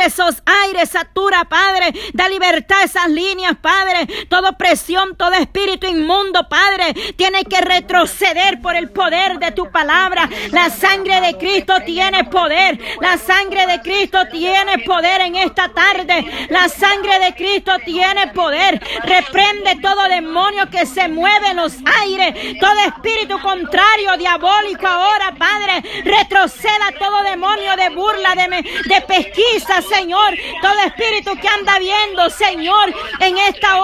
Esos 0.00 0.42
aires, 0.44 0.90
satura, 0.90 1.44
Padre. 1.44 1.92
Da 2.12 2.28
libertad 2.28 2.80
a 2.80 2.84
esas 2.84 3.08
líneas, 3.08 3.56
Padre. 3.60 4.06
Toda 4.28 4.52
presión, 4.52 5.16
todo 5.16 5.32
espíritu 5.32 5.86
inmundo, 5.86 6.48
Padre. 6.48 6.94
Tiene 7.16 7.44
que 7.44 7.60
retroceder 7.60 8.60
por 8.60 8.76
el 8.76 8.90
poder 8.90 9.38
de 9.38 9.52
tu 9.52 9.70
palabra. 9.70 10.28
La 10.50 10.70
sangre 10.70 11.20
de 11.20 11.36
Cristo 11.36 11.74
tiene 11.84 12.24
poder. 12.24 12.78
La 13.00 13.18
sangre 13.18 13.66
de 13.66 13.80
Cristo 13.80 14.18
tiene 14.30 14.78
poder 14.80 15.20
en 15.22 15.36
esta 15.36 15.68
tarde. 15.68 16.48
La 16.50 16.68
sangre 16.68 17.18
de 17.20 17.34
Cristo 17.34 17.72
tiene 17.84 18.28
poder. 18.28 18.80
Reprende 19.02 19.76
todo 19.80 20.08
demonio 20.08 20.68
que 20.70 20.86
se 20.86 21.08
mueve 21.08 21.48
en 21.48 21.56
los 21.56 21.74
aires. 22.02 22.58
Todo 22.60 22.78
espíritu 22.86 23.40
contrario, 23.40 24.16
diabólico 24.18 24.86
ahora, 24.86 25.34
Padre. 25.38 25.82
Retroceda 26.04 26.92
todo 26.98 27.22
demonio 27.22 27.76
de 27.76 27.90
burla, 27.90 28.34
de, 28.34 28.62
de 28.84 29.00
pesquisa, 29.02 29.82
Señor. 29.88 30.34
Todo 30.62 30.80
espíritu 30.86 31.32
que 31.40 31.48
anda 31.48 31.78
viendo, 31.78 32.30
Señor, 32.30 32.94
en 33.20 33.38
esta 33.38 33.80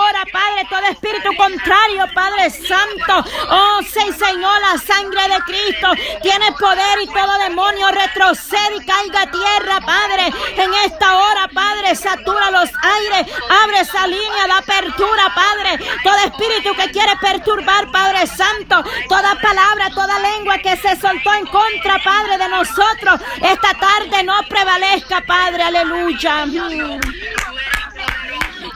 espíritu 1.00 1.34
contrario, 1.36 2.04
Padre 2.14 2.50
Santo. 2.50 3.30
Oh, 3.48 3.80
sí, 3.82 4.12
Señor, 4.12 4.60
la 4.60 4.78
sangre 4.78 5.22
de 5.28 5.40
Cristo 5.46 5.88
tiene 6.22 6.52
poder 6.52 7.00
y 7.02 7.06
todo 7.06 7.38
demonio 7.38 7.88
retrocede 7.90 8.76
y 8.76 8.84
caiga 8.84 9.22
a 9.22 9.30
tierra, 9.30 9.80
Padre. 9.80 10.26
En 10.56 10.74
esta 10.84 11.16
hora, 11.16 11.48
Padre, 11.54 11.94
satura 11.94 12.50
los 12.50 12.70
aires. 12.82 13.34
Abre 13.64 13.80
esa 13.80 14.06
línea 14.06 14.46
de 14.46 14.52
apertura, 14.52 15.34
Padre. 15.34 15.78
Todo 16.04 16.18
espíritu 16.18 16.74
que 16.74 16.90
quiere 16.90 17.16
perturbar, 17.16 17.90
Padre 17.90 18.26
Santo. 18.26 18.84
Toda 19.08 19.40
palabra, 19.40 19.90
toda 19.94 20.18
lengua 20.18 20.58
que 20.58 20.76
se 20.76 20.96
soltó 21.00 21.32
en 21.32 21.46
contra, 21.46 21.98
Padre, 22.04 22.36
de 22.36 22.48
nosotros. 22.48 23.20
Esta 23.40 23.72
tarde 23.74 24.22
no 24.24 24.34
prevalezca, 24.48 25.22
Padre. 25.22 25.62
Aleluya. 25.62 26.46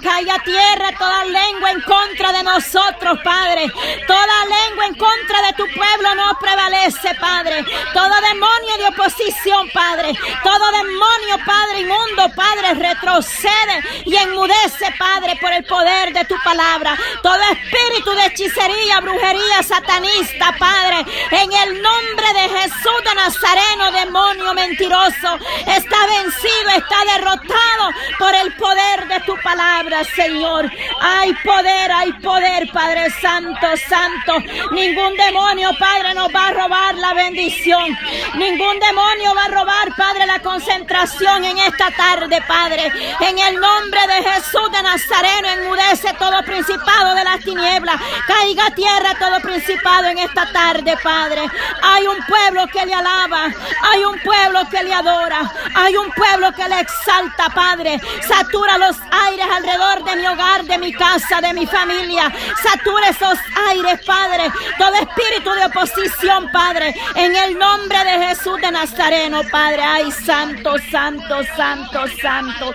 Caiga 0.04 0.38
tierra 0.40 0.92
toda 0.98 1.24
lengua 1.24 1.70
en 1.70 1.80
contra 1.80 2.30
de 2.30 2.42
nosotros, 2.42 3.18
Padre. 3.24 3.72
Toda 4.06 4.44
lengua 4.44 4.86
en 4.86 4.94
contra 4.96 5.40
de 5.46 5.52
tu 5.54 5.64
pueblo 5.72 6.14
no 6.14 6.38
prevalece, 6.38 7.14
Padre. 7.18 7.64
Todo 7.94 8.14
demonio 8.20 8.76
de 8.78 8.88
oposición, 8.88 9.70
Padre. 9.72 10.12
Todo 10.42 10.72
demonio, 10.72 11.38
Padre 11.46 11.80
inmundo, 11.80 12.30
Padre, 12.36 12.74
retrocede 12.74 14.04
y 14.04 14.14
enmudece, 14.14 14.92
Padre, 14.98 15.38
por 15.40 15.52
el 15.54 15.64
poder 15.64 16.12
de 16.12 16.26
tu 16.26 16.36
palabra. 16.44 16.98
Todo 17.22 17.40
espíritu 17.40 18.10
de 18.10 18.26
hechicería, 18.26 19.00
brujería, 19.00 19.62
satanista, 19.62 20.54
Padre. 20.58 21.06
En 21.30 21.50
el 21.50 21.82
nombre 21.82 22.26
de 22.34 22.60
Jesús 22.60 23.04
de 23.04 23.14
Nazareno, 23.14 23.90
demonio 23.92 24.52
mentiroso, 24.52 25.38
está 25.66 26.06
vencido, 26.06 26.70
está 26.76 27.04
derrotado 27.16 27.90
por 28.18 28.34
el 28.34 28.54
poder 28.56 29.08
de 29.08 29.20
tu 29.20 29.34
palabra. 29.42 29.93
Señor. 30.02 30.70
Hay 31.00 31.32
poder, 31.44 31.92
hay 31.92 32.12
poder, 32.14 32.68
Padre 32.72 33.10
Santo, 33.20 33.66
Santo. 33.88 34.38
Ningún 34.72 35.16
demonio, 35.16 35.70
Padre, 35.78 36.14
nos 36.14 36.34
va 36.34 36.48
a 36.48 36.52
robar 36.52 36.94
la 36.96 37.14
bendición. 37.14 37.96
Ningún 38.34 38.80
demonio 38.80 39.34
va 39.34 39.44
a 39.44 39.48
robar, 39.48 39.94
Padre, 39.96 40.26
la 40.26 40.40
concentración 40.40 41.44
en 41.44 41.58
esta 41.58 41.90
tarde, 41.90 42.42
Padre. 42.48 42.90
En 43.20 43.38
el 43.38 43.60
nombre 43.60 44.00
de 44.08 44.30
Jesús 44.30 44.72
de 44.72 44.82
Nazareno, 44.82 45.48
enmudece 45.48 46.14
todo 46.14 46.42
principado 46.42 47.14
de 47.14 47.24
las 47.24 47.40
tinieblas. 47.40 48.00
Caiga 48.26 48.66
a 48.66 48.74
tierra 48.74 49.14
todo 49.18 49.40
principado 49.40 50.08
en 50.08 50.18
esta 50.18 50.50
tarde, 50.52 50.96
Padre. 51.02 51.42
Hay 51.82 52.06
un 52.06 52.18
pueblo 52.26 52.66
que 52.68 52.86
le 52.86 52.94
alaba. 52.94 53.46
Hay 53.82 54.04
un 54.04 54.18
pueblo 54.20 54.60
que 54.70 54.82
le 54.82 54.94
adora. 54.94 55.40
Hay 55.74 55.96
un 55.96 56.10
pueblo 56.12 56.52
que 56.52 56.68
le 56.68 56.80
exalta, 56.80 57.48
Padre. 57.50 58.00
Satura 58.26 58.78
los 58.78 58.96
aires 59.26 59.46
alrededor 59.50 59.83
de 60.04 60.16
mi 60.16 60.26
hogar, 60.26 60.64
de 60.64 60.78
mi 60.78 60.92
casa, 60.92 61.40
de 61.40 61.52
mi 61.52 61.66
familia. 61.66 62.32
Satura 62.62 63.08
esos 63.10 63.38
aires, 63.68 64.00
Padre. 64.04 64.50
Todo 64.78 64.94
espíritu 64.94 65.50
de 65.52 65.64
oposición, 65.66 66.50
Padre. 66.52 66.94
En 67.14 67.34
el 67.36 67.58
nombre 67.58 67.98
de 68.04 68.26
Jesús 68.26 68.60
de 68.60 68.70
Nazareno, 68.70 69.42
Padre. 69.50 69.82
Ay, 69.82 70.10
santo, 70.10 70.74
santo, 70.90 71.42
santo, 71.56 72.06
santo. 72.20 72.72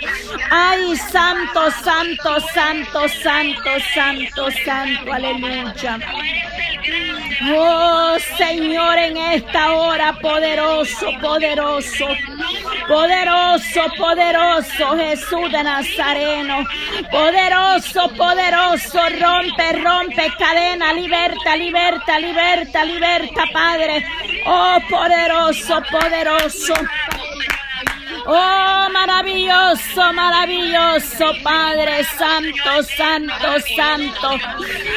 Ay, 0.49 0.95
santo, 0.97 1.71
santo, 1.83 2.39
santo, 2.53 3.09
santo, 3.23 3.69
santo, 3.93 4.51
santo. 4.65 5.13
Aleluya. 5.13 5.99
Oh 7.51 8.17
Señor, 8.37 8.97
en 8.97 9.17
esta 9.17 9.73
hora 9.73 10.13
poderoso, 10.13 11.07
poderoso, 11.21 12.05
poderoso, 12.87 13.81
poderoso 13.97 14.97
Jesús 14.97 15.51
de 15.51 15.63
Nazareno. 15.63 16.65
Poderoso, 17.07 18.09
poderoso, 18.09 18.99
rompe, 19.19 19.71
rompe 19.81 20.33
cadena, 20.37 20.91
liberta, 20.93 21.55
liberta, 21.55 22.19
liberta, 22.19 22.83
liberta, 22.83 23.43
Padre. 23.53 24.05
Oh, 24.45 24.77
poderoso, 24.89 25.81
poderoso. 25.89 26.73
Oh, 28.25 28.89
maravilloso, 28.91 30.13
maravilloso, 30.13 31.33
Padre 31.43 32.03
Santo, 32.03 32.83
Santo, 32.83 33.59
Santo. 33.75 34.39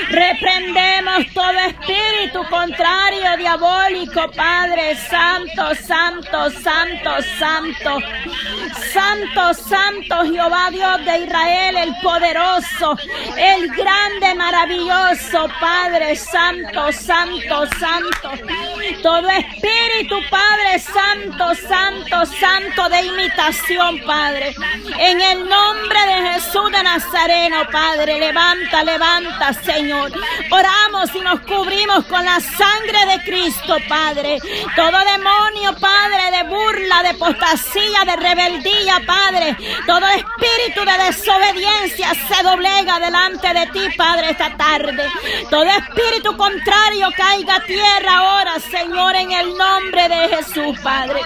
Reprendemos 0.09 1.33
todo 1.33 1.59
espíritu 1.59 2.43
contrario, 2.51 3.37
diabólico, 3.39 4.31
Padre 4.33 4.97
Santo, 4.97 5.75
Santo, 5.75 6.51
Santo, 6.51 7.23
Santo. 7.39 7.99
Santo, 8.93 9.55
Santo, 9.55 10.25
Jehová 10.25 10.71
Dios 10.71 11.05
de 11.05 11.19
Israel, 11.21 11.77
el 11.77 11.95
poderoso, 12.03 12.97
el 13.37 13.69
grande, 13.69 14.35
maravilloso, 14.35 15.49
Padre 15.61 16.17
Santo, 16.17 16.93
Santo, 16.93 17.67
Santo. 17.79 18.31
Todo 19.03 19.29
espíritu, 19.31 20.17
Padre 20.31 20.79
Santo, 20.79 21.55
Santo, 21.55 22.27
Santo 22.27 22.89
de 22.89 23.03
limitación, 23.17 24.01
Padre. 24.07 24.55
En 24.99 25.21
el 25.21 25.49
nombre 25.49 25.99
de 26.07 26.33
Jesús 26.33 26.71
de 26.71 26.83
Nazareno, 26.83 27.67
Padre, 27.71 28.19
levanta, 28.19 28.83
levanta, 28.85 29.53
Señor. 29.53 30.13
Oramos 30.51 31.15
y 31.15 31.21
nos 31.21 31.41
cubrimos 31.41 32.05
con 32.07 32.25
la 32.25 32.41
sangre 32.41 33.07
de 33.07 33.25
Cristo, 33.25 33.77
Padre. 33.89 34.39
Todo 34.75 34.99
demonio, 35.17 35.75
Padre, 35.79 36.37
de 36.37 36.43
burla, 36.45 37.03
de 37.03 37.09
apostasía, 37.11 38.05
de 38.07 38.17
rebeldía, 38.17 39.01
Padre. 39.07 39.57
Todo 39.87 40.07
espíritu 40.09 40.85
de 40.85 41.05
desobediencia 41.05 42.13
se 42.15 42.43
doblega 42.43 42.99
delante 43.01 43.53
de 43.53 43.67
ti, 43.69 43.97
Padre, 43.97 44.31
esta 44.31 44.57
tarde. 44.57 45.05
Todo 45.51 45.65
espíritu 45.65 46.37
contrario 46.37 47.09
caiga 47.17 47.57
a 47.57 47.65
tierra 47.65 48.19
ahora, 48.19 48.61
Señor, 48.61 49.15
en 49.17 49.33
el 49.33 49.57
nombre 49.57 50.09
de 50.09 50.29
Jesús, 50.29 50.79
Padre. 50.83 51.21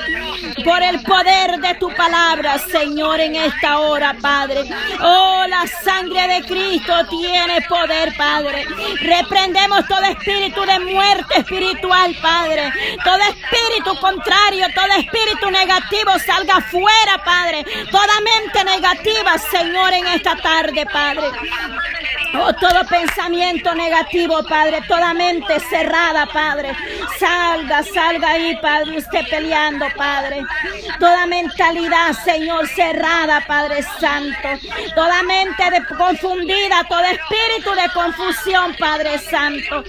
Por 0.65 0.83
el 0.83 1.03
poder 1.03 1.59
de 1.61 1.76
tu 1.79 1.93
palabra, 1.95 2.59
Señor, 2.59 3.21
en 3.21 3.37
esta 3.37 3.79
hora, 3.79 4.15
Padre. 4.21 4.65
Oh, 5.01 5.45
la 5.49 5.67
sangre 5.67 6.29
de 6.29 6.43
Cristo 6.47 6.93
tiene 7.09 7.63
poder, 7.63 8.15
Padre. 8.17 8.65
Reprendemos 9.01 9.87
todo 9.87 10.03
espíritu 10.03 10.63
de 10.63 10.79
muerte 10.81 11.39
espiritual, 11.39 12.15
Padre. 12.21 12.73
Todo 13.05 13.19
espíritu 13.19 13.99
contrario, 14.01 14.67
todo 14.75 14.87
espíritu 14.99 15.51
negativo 15.51 16.13
salga 16.25 16.61
fuera, 16.63 17.25
Padre. 17.25 17.65
Toda 17.91 18.21
mente 18.21 18.65
negativa, 18.65 19.39
Señor, 19.39 19.93
en 19.93 20.07
esta 20.09 20.37
tarde, 20.37 20.87
Padre. 20.87 21.31
Oh, 22.39 22.53
todo 22.55 22.87
pensamiento 22.87 23.75
negativo, 23.75 24.43
Padre, 24.45 24.83
toda 24.87 25.15
mente 25.15 25.59
cerrada, 25.61 26.27
Padre. 26.27 26.75
Salga, 27.19 27.83
salga 27.83 28.31
ahí, 28.31 28.57
Padre, 28.61 28.99
usted 28.99 29.29
peleando, 29.31 29.87
Padre. 29.97 30.43
Toda 30.99 31.27
mentalidad, 31.27 32.13
Señor, 32.25 32.67
cerrada, 32.69 33.45
Padre 33.47 33.83
Santo. 34.01 34.49
Toda 34.95 35.23
mente 35.23 35.65
confundida, 35.97 36.85
todo 36.89 37.05
espíritu 37.05 37.71
de 37.75 37.89
confusión, 37.93 38.75
Padre 38.79 39.19
Santo. 39.19 39.85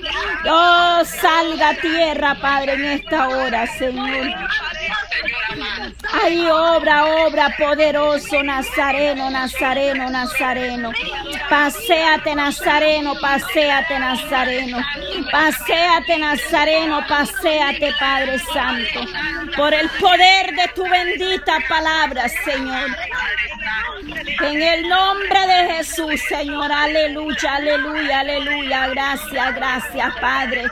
Oh, 0.49 1.01
salga 1.05 1.73
tierra, 1.75 2.35
Padre, 2.35 2.73
en 2.73 2.85
esta 2.85 3.27
hora, 3.27 3.67
Señor. 3.67 4.33
Ay, 6.13 6.47
obra, 6.49 7.05
obra, 7.05 7.55
poderoso, 7.57 8.43
Nazareno, 8.43 9.29
Nazareno, 9.29 10.09
Nazareno. 10.09 10.91
Paseate, 11.49 12.35
Nazareno, 12.37 13.15
paseate, 13.19 13.97
Nazareno. 13.97 14.77
Paseate, 15.31 16.19
Nazareno, 16.19 17.03
paseate, 17.07 17.91
Padre 17.99 18.37
Santo. 18.53 18.99
Por 19.55 19.73
el 19.73 19.89
poder 19.99 20.55
de 20.55 20.67
tu 20.75 20.83
bendita 20.87 21.57
palabra, 21.67 22.29
Señor. 22.29 22.91
En 24.39 24.61
el 24.61 24.87
nombre 24.87 25.47
de 25.47 25.73
Jesús, 25.73 26.21
Señor, 26.29 26.71
aleluya, 26.71 27.55
aleluya, 27.55 28.19
aleluya. 28.19 28.87
Gracias, 28.89 29.55
gracias, 29.55 30.15
Padre. 30.21 30.65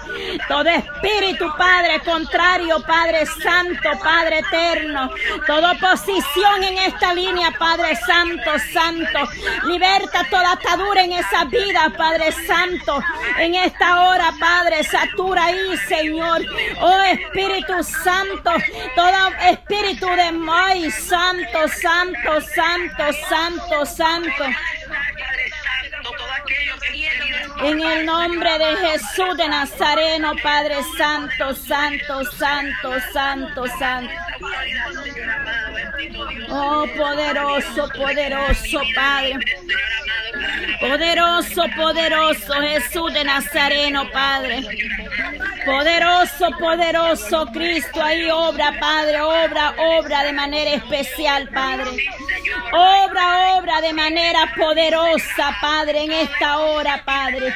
Todo 0.48 0.70
espíritu, 0.70 1.52
Padre, 1.58 2.00
contrario, 2.06 2.84
Padre 2.86 3.26
Santo, 3.26 3.90
Padre 4.04 4.40
eterno. 4.40 5.10
Toda 5.48 5.72
oposición 5.72 6.64
en 6.64 6.78
esta 6.78 7.14
línea, 7.14 7.52
Padre 7.58 7.96
Santo, 7.96 8.52
Santo. 8.72 9.20
Liberta 9.66 10.24
toda 10.30 10.52
atadura 10.52 11.04
en 11.04 11.14
esa 11.14 11.46
vida, 11.46 11.55
Padre 11.98 12.32
Santo. 12.32 13.02
En 13.38 13.56
esta 13.56 14.08
hora, 14.08 14.34
Padre, 14.40 14.84
satura 14.84 15.46
ahí, 15.46 15.78
Señor. 15.88 16.42
Oh 16.82 17.02
Espíritu 17.02 17.84
Santo, 17.84 18.52
todo 18.96 19.36
espíritu 19.50 20.08
de 20.08 20.32
Moy, 20.32 20.92
Santo, 20.92 21.68
Santo, 21.68 22.42
Santo, 22.42 23.04
Santo, 23.30 23.86
Santo. 23.86 24.46
En 27.64 27.82
el 27.82 28.06
nombre 28.06 28.58
de 28.58 28.76
Jesús 28.76 29.38
de 29.38 29.48
Nazareno, 29.48 30.34
Padre 30.44 30.78
Santo, 30.98 31.54
Santo, 31.56 32.24
Santo, 32.32 32.94
Santo, 33.14 33.66
Santo. 33.80 34.12
Oh, 36.50 36.86
poderoso, 36.98 37.90
poderoso, 37.90 38.82
Padre. 38.96 39.40
Poderoso, 40.80 41.64
poderoso 41.76 42.54
Jesús 42.62 43.14
de 43.14 43.24
Nazareno, 43.24 44.10
Padre. 44.12 44.64
Poderoso, 45.66 46.52
poderoso 46.60 47.46
Cristo, 47.48 48.02
ahí 48.02 48.30
obra, 48.30 48.78
Padre, 48.80 49.22
obra, 49.22 49.74
obra 49.78 50.24
de 50.24 50.34
manera 50.34 50.72
especial, 50.72 51.50
Padre. 51.50 52.06
Obra, 52.72 53.56
obra 53.58 53.82
de 53.82 53.94
manera 53.94 54.54
poderosa, 54.56 55.56
Padre, 55.62 56.04
en 56.04 56.12
esta 56.12 56.60
hora, 56.60 57.02
Padre. 57.04 57.54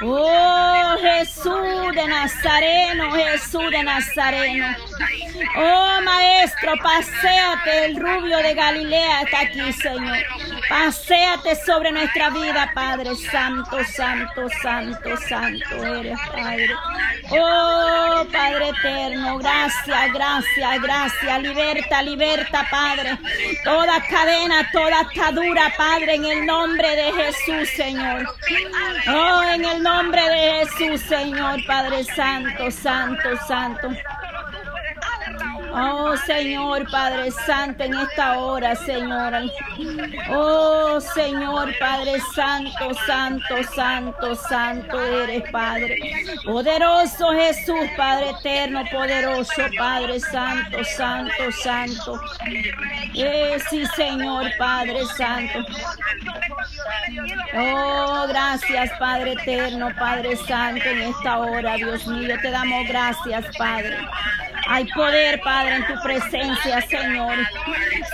Oh 0.00 0.96
Jesús 1.00 1.94
de 1.94 2.06
Nazareno, 2.06 3.10
Jesús 3.12 3.70
de 3.70 3.82
Nazareno. 3.82 4.66
Oh 5.56 6.00
Maestro, 6.02 6.72
paséate, 6.82 7.86
el 7.86 7.96
rubio 7.96 8.38
de 8.38 8.54
Galilea 8.54 9.22
está 9.22 9.40
aquí, 9.40 9.72
Señor. 9.72 10.18
Paséate 10.68 11.56
sobre 11.64 11.90
nuestra 11.90 12.30
vida, 12.30 12.70
Padre 12.74 13.16
Santo, 13.16 13.78
Santo, 13.84 14.48
Santo, 14.62 15.16
Santo 15.16 15.86
eres, 15.86 16.18
Padre. 16.32 16.68
Oh 17.30 18.24
Padre 18.32 18.70
eterno, 18.70 19.38
gracias, 19.38 20.12
gracias, 20.12 20.82
gracias. 20.82 21.42
Liberta, 21.42 22.02
liberta, 22.02 22.66
Padre. 22.70 23.18
Toda 23.64 24.00
cadena, 24.08 24.68
toda 24.72 25.00
atadura, 25.00 25.72
Padre, 25.76 26.14
en 26.14 26.24
el 26.24 26.46
nombre 26.46 26.88
de 26.96 27.12
Jesús, 27.12 27.68
Señor. 27.76 28.24
Oh, 29.08 29.42
en 29.42 29.64
el 29.64 29.82
nombre 29.82 30.22
de 30.22 30.66
Jesús, 30.66 31.00
Señor, 31.08 31.64
Padre 31.66 32.04
Santo, 32.04 32.70
Santo, 32.70 33.36
Santo. 33.46 33.90
Oh 35.72 36.16
Señor 36.26 36.90
Padre 36.90 37.30
Santo, 37.30 37.84
en 37.84 37.94
esta 37.94 38.38
hora, 38.38 38.74
Señor. 38.76 39.34
Oh 40.30 41.00
Señor 41.00 41.74
Padre 41.78 42.20
Santo, 42.34 42.94
Santo, 43.06 43.62
Santo, 43.74 44.34
Santo 44.34 45.00
eres 45.00 45.50
Padre. 45.50 45.98
Poderoso 46.44 47.32
Jesús, 47.32 47.88
Padre 47.96 48.30
eterno, 48.30 48.84
poderoso 48.90 49.62
Padre 49.76 50.20
Santo, 50.20 50.84
Santo, 50.84 51.52
Santo. 51.62 52.20
Eh, 53.14 53.58
sí, 53.68 53.84
Señor 53.96 54.46
Padre 54.58 55.04
Santo. 55.16 55.64
Oh, 57.54 58.26
gracias 58.28 58.90
Padre 58.98 59.32
eterno, 59.32 59.90
Padre 59.98 60.36
Santo, 60.36 60.84
en 60.84 61.02
esta 61.02 61.38
hora, 61.38 61.76
Dios 61.76 62.06
mío, 62.06 62.34
te 62.40 62.50
damos 62.50 62.86
gracias, 62.88 63.44
Padre. 63.56 63.96
Hay 64.70 64.84
poder, 64.84 65.40
Padre, 65.40 65.76
en 65.76 65.86
tu 65.86 65.94
presencia, 66.02 66.82
Señor. 66.82 67.38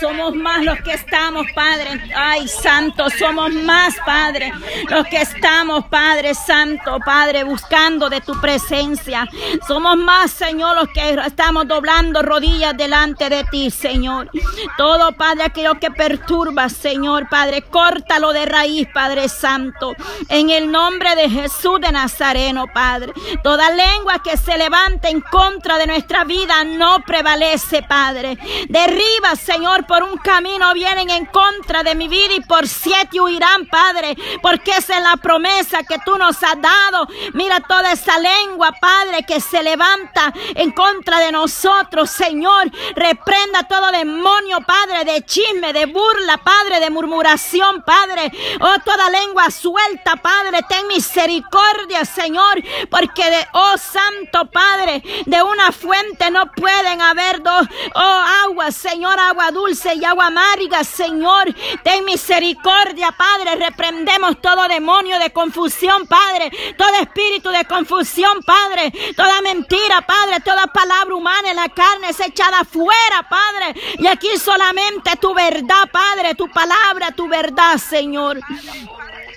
Somos 0.01 0.37
más 0.37 0.63
los 0.65 0.79
que 0.83 0.93
estamos, 0.93 1.47
Padre. 1.53 2.01
Ay, 2.15 2.47
Santo, 2.47 3.11
somos 3.11 3.53
más, 3.53 3.97
Padre. 4.07 4.53
Los 4.89 5.05
que 5.09 5.21
estamos, 5.21 5.87
Padre 5.87 6.33
Santo, 6.33 7.01
Padre, 7.05 7.43
buscando 7.43 8.09
de 8.09 8.21
tu 8.21 8.41
presencia. 8.41 9.29
Somos 9.67 9.97
más, 9.97 10.31
Señor, 10.31 10.77
los 10.77 10.89
que 10.91 11.19
estamos 11.27 11.67
doblando 11.67 12.23
rodillas 12.23 12.77
delante 12.77 13.29
de 13.29 13.43
ti, 13.51 13.73
Señor. 13.73 14.31
Todo, 14.77 15.11
Padre, 15.11 15.47
aquello 15.47 15.75
que 15.81 15.91
perturba, 15.91 16.69
Señor, 16.69 17.29
Padre, 17.29 17.63
córtalo 17.63 18.33
de 18.33 18.47
raíz, 18.47 18.87
Padre 18.95 19.29
Santo. 19.29 19.93
En 20.29 20.51
el 20.51 20.71
nombre 20.71 21.17
de 21.17 21.29
Jesús 21.29 21.81
de 21.81 21.91
Nazareno, 21.91 22.67
Padre. 22.73 23.13
Toda 23.43 23.71
lengua 23.71 24.23
que 24.23 24.37
se 24.37 24.57
levante 24.57 25.09
en 25.09 25.21
contra 25.21 25.79
de 25.79 25.89
nuestra 25.89 26.23
vida 26.23 26.44
no 26.47 27.01
prevalece, 27.01 27.83
Padre. 27.83 28.37
Derriba, 28.69 29.37
Señor, 29.37 29.87
por 29.87 30.03
un 30.03 30.19
camino 30.19 30.73
vienen 30.75 31.11
en 31.11 31.27
contra 31.27 31.83
de 31.83 31.95
mi 31.95 32.09
vida 32.09 32.35
y 32.35 32.41
por 32.41 32.67
siete 32.69 33.21
huirán, 33.21 33.67
Padre, 33.67 34.17
porque 34.43 34.73
esa 34.73 34.97
es 34.97 35.03
la 35.03 35.17
promesa 35.17 35.83
que 35.83 35.99
tú 36.05 36.17
nos 36.17 36.43
has 36.43 36.61
dado. 36.61 37.09
Mira 37.33 37.61
toda 37.61 37.93
esa 37.93 38.19
lengua, 38.19 38.73
Padre, 38.81 39.25
que 39.27 39.41
se 39.41 39.63
levanta 39.63 40.33
en 40.55 40.71
contra 40.73 41.19
de 41.19 41.33
nosotros, 41.33 42.11
Señor. 42.11 42.71
Reprenda 42.95 43.67
todo 43.69 43.91
demonio, 43.91 44.59
Padre, 44.61 45.05
de 45.05 45.25
chisme, 45.25 45.73
de 45.73 45.87
burla, 45.87 46.39
Padre, 46.39 46.81
de 46.81 46.91
murmuración, 46.91 47.83
Padre. 47.83 48.31
Oh, 48.61 48.75
toda 48.85 49.11
lengua 49.11 49.51
suelta, 49.51 50.17
Padre, 50.17 50.61
ten 50.69 50.87
misericordia, 50.89 52.05
Señor, 52.05 52.63
porque 52.91 53.31
de, 53.31 53.47
oh 53.53 53.77
Santo 53.79 54.51
Padre, 54.51 55.03
de 55.27 55.43
una 55.43 55.73
fuente 55.73 56.31
no 56.35 56.51
pueden 56.51 57.01
haber 57.01 57.41
dos, 57.43 57.67
oh, 57.95 58.25
agua, 58.45 58.73
Señor, 58.73 59.19
agua 59.21 59.53
dulce 59.53 59.95
y 59.95 60.05
agua 60.05 60.27
amarga, 60.27 60.83
Señor. 60.83 61.55
Ten 61.85 62.05
misericordia, 62.05 63.13
Padre. 63.13 63.55
Reprendemos 63.55 64.41
todo 64.41 64.67
demonio 64.67 65.21
de 65.21 65.33
confusión, 65.33 66.09
Padre. 66.09 66.51
Todo 66.77 66.93
espíritu 67.01 67.51
de 67.51 67.65
confusión, 67.67 68.43
Padre. 68.43 68.93
Toda 69.17 69.41
mentira, 69.43 70.01
Padre. 70.03 70.41
Toda 70.41 70.67
palabra 70.67 71.15
humana 71.15 71.51
en 71.51 71.57
la 71.57 71.69
carne 71.69 72.09
es 72.09 72.19
echada 72.19 72.65
fuera, 72.65 73.29
Padre. 73.29 73.81
Y 73.99 74.09
aquí 74.09 74.37
solamente 74.37 75.17
tu 75.21 75.33
verdad, 75.35 75.89
Padre. 75.93 76.35
Tu 76.35 76.51
palabra, 76.51 77.13
tu 77.13 77.29
verdad, 77.29 77.79
Señor. 77.79 78.41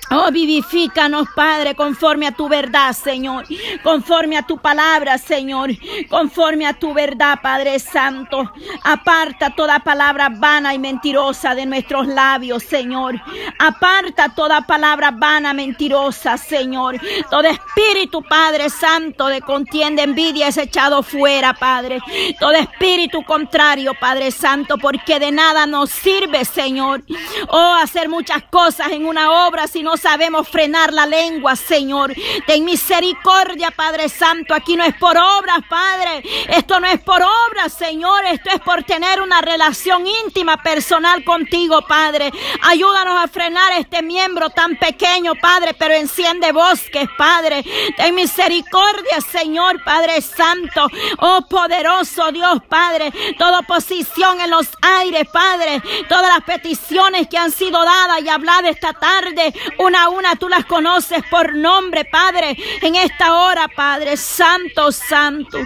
Oh, 0.10 0.32
vivifícanos, 0.32 1.28
Padre, 1.36 1.76
conforme 1.76 2.28
a 2.28 2.32
tu 2.32 2.48
verdad, 2.48 2.93
Señor. 2.93 3.46
Conforme 3.84 4.38
a 4.38 4.43
tu 4.43 4.58
palabra, 4.58 5.17
Señor. 5.17 5.72
Conforme 6.10 6.65
a 6.65 6.74
tu 6.74 6.93
verdad, 6.93 7.39
Padre 7.41 7.78
Santo. 7.80 8.54
Aparta 8.84 9.50
toda 9.50 9.80
palabra 9.80 10.30
vana 10.30 10.74
y 10.74 10.80
mentirosa 10.80 11.56
de 11.56 11.65
nuestros 11.65 12.08
labios, 12.08 12.63
Señor. 12.63 13.22
Aparta 13.60 14.34
toda 14.34 14.62
palabra 14.62 15.12
vana, 15.12 15.54
mentirosa, 15.54 16.38
Señor. 16.38 16.96
Todo 17.30 17.43
espíritu, 17.43 18.24
Padre 18.24 18.70
Santo, 18.70 19.28
de 19.28 19.41
contienda, 19.41 20.04
envidia 20.04 20.48
es 20.48 20.58
echado 20.58 21.04
fuera, 21.04 21.54
Padre. 21.54 22.00
Todo 22.39 22.54
espíritu 22.54 23.24
contrario, 23.26 23.93
Padre 24.00 24.32
Santo, 24.32 24.78
porque 24.78 25.20
de 25.20 25.34
nada 25.34 25.65
nos 25.65 25.89
sirve, 25.89 26.46
Señor. 26.46 27.04
Oh, 27.50 27.76
hacer 27.82 28.08
muchas 28.08 28.43
cosas 28.43 28.91
en 28.91 29.06
una 29.06 29.48
obra, 29.48 29.67
si 29.67 29.84
no 29.84 29.97
sabemos 29.98 30.48
frenar 30.48 30.94
la 30.94 31.06
lengua, 31.06 31.56
Señor. 31.56 32.14
Ten 32.46 32.64
misericordia, 32.66 33.72
Padre 33.72 34.10
Santo. 34.10 34.54
Aquí 34.54 34.76
no 34.76 34.84
es 34.84 34.96
por 34.96 35.18
obras, 35.18 35.60
Padre. 35.70 36.24
Esto 36.50 36.80
no 36.80 36.88
es 36.88 37.00
por 37.02 37.22
obras, 37.22 37.74
Señor. 37.74 38.26
Esto 38.26 38.50
es 38.54 38.60
por 38.62 38.84
tener 38.84 39.22
una 39.22 39.42
relación 39.42 40.06
íntima, 40.08 40.62
personal 40.62 41.24
contigo, 41.24 41.82
Padre. 41.82 42.32
Ayúdanos 42.62 43.24
a 43.24 43.28
frenar 43.28 43.74
este 43.74 44.02
miembro 44.02 44.50
tan 44.50 44.78
pequeño, 44.78 45.34
Padre, 45.36 45.74
pero 45.74 45.94
enciende 45.94 46.52
bosques, 46.52 47.08
Padre. 47.18 47.64
Ten 47.96 48.16
misericordia, 48.16 49.22
Señor, 49.32 49.84
Padre 49.84 50.22
Santo. 50.22 50.88
Oh, 51.20 51.42
poderoso 51.50 52.32
Dios, 52.32 52.60
Padre. 52.68 53.12
Toda 53.38 53.60
oposición 53.60 54.42
en 54.42 54.52
los 54.52 54.68
aires, 54.82 55.28
Padre. 55.32 55.82
Todas 56.08 56.34
las 56.34 56.44
peticiones 56.44 57.28
que 57.28 57.38
han 57.38 57.52
sido 57.52 57.84
dadas 57.84 58.22
y 58.22 58.30
habladas 58.30 58.72
esta 58.72 58.94
tarde. 58.94 59.54
Una 59.88 60.04
a 60.04 60.10
una 60.10 60.36
tú 60.36 60.50
las 60.50 60.65
conoces 60.65 61.23
por 61.32 61.56
nombre, 61.56 62.04
Padre, 62.04 62.58
en 62.82 62.95
esta 62.95 63.34
hora, 63.36 63.69
Padre, 63.69 64.17
santo, 64.17 64.91
santo. 64.91 65.60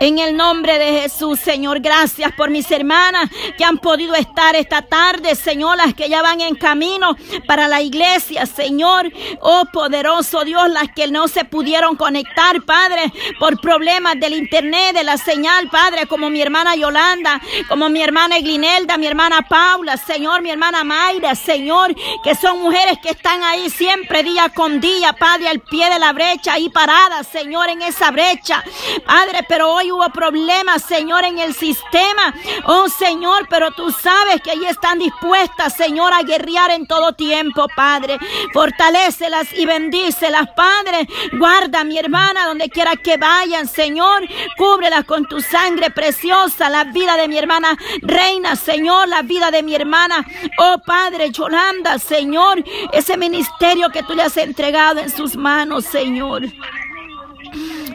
En 0.00 0.18
el 0.18 0.36
nombre 0.36 0.80
de 0.80 1.02
Jesús, 1.02 1.38
Señor, 1.38 1.78
gracias 1.78 2.32
por 2.32 2.50
mis 2.50 2.68
hermanas 2.72 3.30
que 3.56 3.64
han 3.64 3.78
podido 3.78 4.16
estar 4.16 4.56
esta 4.56 4.82
tarde, 4.82 5.36
Señor, 5.36 5.76
las 5.76 5.94
que 5.94 6.08
ya 6.08 6.22
van 6.22 6.40
en 6.40 6.56
camino 6.56 7.16
para 7.46 7.68
la 7.68 7.80
iglesia, 7.80 8.46
Señor. 8.46 9.12
Oh, 9.40 9.64
poderoso 9.72 10.44
Dios, 10.44 10.68
las 10.70 10.88
que 10.88 11.06
no 11.06 11.28
se 11.28 11.44
pudieron 11.44 11.94
conectar, 11.94 12.62
Padre, 12.62 13.12
por 13.38 13.60
problemas 13.60 14.18
del 14.18 14.34
internet, 14.34 14.96
de 14.96 15.04
la 15.04 15.18
señal, 15.18 15.68
Padre, 15.70 16.06
como 16.06 16.30
mi 16.30 16.42
hermana 16.42 16.74
Yolanda, 16.74 17.40
como 17.68 17.88
mi 17.88 18.02
hermana 18.02 18.38
Eglinelda, 18.38 18.96
mi 18.96 19.06
hermana 19.06 19.42
Paula, 19.42 19.96
Señor, 19.98 20.42
mi 20.42 20.50
hermana 20.50 20.82
Mayra, 20.82 21.36
Señor, 21.36 21.94
que 22.24 22.34
son 22.34 22.60
mujeres 22.60 22.98
que 23.00 23.10
están 23.10 23.44
ahí 23.44 23.70
siempre 23.70 24.24
día 24.24 24.48
con 24.48 24.80
día, 24.80 25.12
Padre, 25.12 25.48
al 25.48 25.60
pie 25.60 25.88
de 25.90 26.00
la 26.00 26.12
brecha, 26.12 26.54
ahí 26.54 26.68
paradas, 26.70 27.28
Señor, 27.28 27.68
en 27.68 27.82
esa 27.82 28.10
brecha. 28.10 28.64
Padre, 29.06 29.41
pero 29.48 29.70
hoy 29.70 29.90
hubo 29.92 30.08
problemas, 30.10 30.82
Señor, 30.82 31.24
en 31.24 31.38
el 31.38 31.54
sistema. 31.54 32.34
Oh, 32.64 32.88
Señor, 32.88 33.46
pero 33.48 33.70
tú 33.72 33.90
sabes 33.90 34.40
que 34.42 34.50
ahí 34.50 34.64
están 34.66 34.98
dispuestas, 34.98 35.76
Señor, 35.76 36.12
a 36.12 36.22
guerrear 36.22 36.70
en 36.70 36.86
todo 36.86 37.12
tiempo, 37.12 37.66
Padre. 37.74 38.18
Fortalécelas 38.52 39.52
y 39.52 39.66
bendícelas, 39.66 40.48
Padre. 40.54 41.08
Guarda 41.32 41.80
a 41.80 41.84
mi 41.84 41.98
hermana 41.98 42.46
donde 42.46 42.68
quiera 42.68 42.96
que 42.96 43.16
vayan, 43.16 43.66
Señor. 43.66 44.26
Cúbrelas 44.56 45.04
con 45.04 45.26
tu 45.26 45.40
sangre 45.40 45.90
preciosa, 45.90 46.70
la 46.70 46.84
vida 46.84 47.16
de 47.16 47.28
mi 47.28 47.38
hermana 47.38 47.76
Reina, 48.02 48.56
Señor, 48.56 49.08
la 49.08 49.22
vida 49.22 49.50
de 49.50 49.62
mi 49.62 49.74
hermana, 49.74 50.26
oh 50.58 50.78
Padre 50.84 51.30
Yolanda, 51.30 51.98
Señor, 51.98 52.62
ese 52.92 53.16
ministerio 53.16 53.90
que 53.90 54.02
tú 54.02 54.14
le 54.14 54.22
has 54.22 54.36
entregado 54.36 55.00
en 55.00 55.10
sus 55.10 55.36
manos, 55.36 55.84
Señor. 55.84 56.42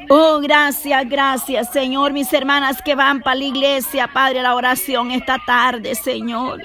Oh, 0.10 0.40
gracias, 0.40 1.10
gracias, 1.10 1.70
Señor. 1.74 2.14
Mis 2.14 2.32
hermanas 2.32 2.82
que 2.82 2.96
van 2.96 3.20
para 3.20 3.36
la 3.36 3.44
iglesia, 3.44 4.08
Padre, 4.08 4.42
la 4.42 4.56
oración 4.56 5.12
esta 5.12 5.38
tarde, 5.46 5.96
Señor. 5.96 6.62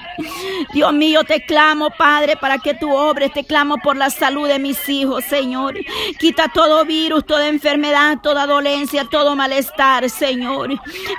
Dios 0.72 0.92
mío, 0.92 1.24
te 1.24 1.44
clamo, 1.44 1.90
Padre, 1.90 2.37
para 2.37 2.59
que 2.59 2.74
tú 2.74 2.94
obres. 2.94 3.33
Te 3.33 3.42
clamo 3.42 3.78
por 3.78 3.96
la 3.96 4.11
salud 4.11 4.46
de 4.46 4.61
mis 4.61 4.88
hijos, 4.88 5.24
Señor. 5.24 5.74
Quita 6.20 6.48
todo 6.55 6.85
virus, 6.85 7.26
toda 7.26 7.48
enfermedad, 7.48 8.18
toda 8.22 8.46
dolencia, 8.46 9.07
todo 9.11 9.35
malestar, 9.35 10.09
Señor. 10.09 10.70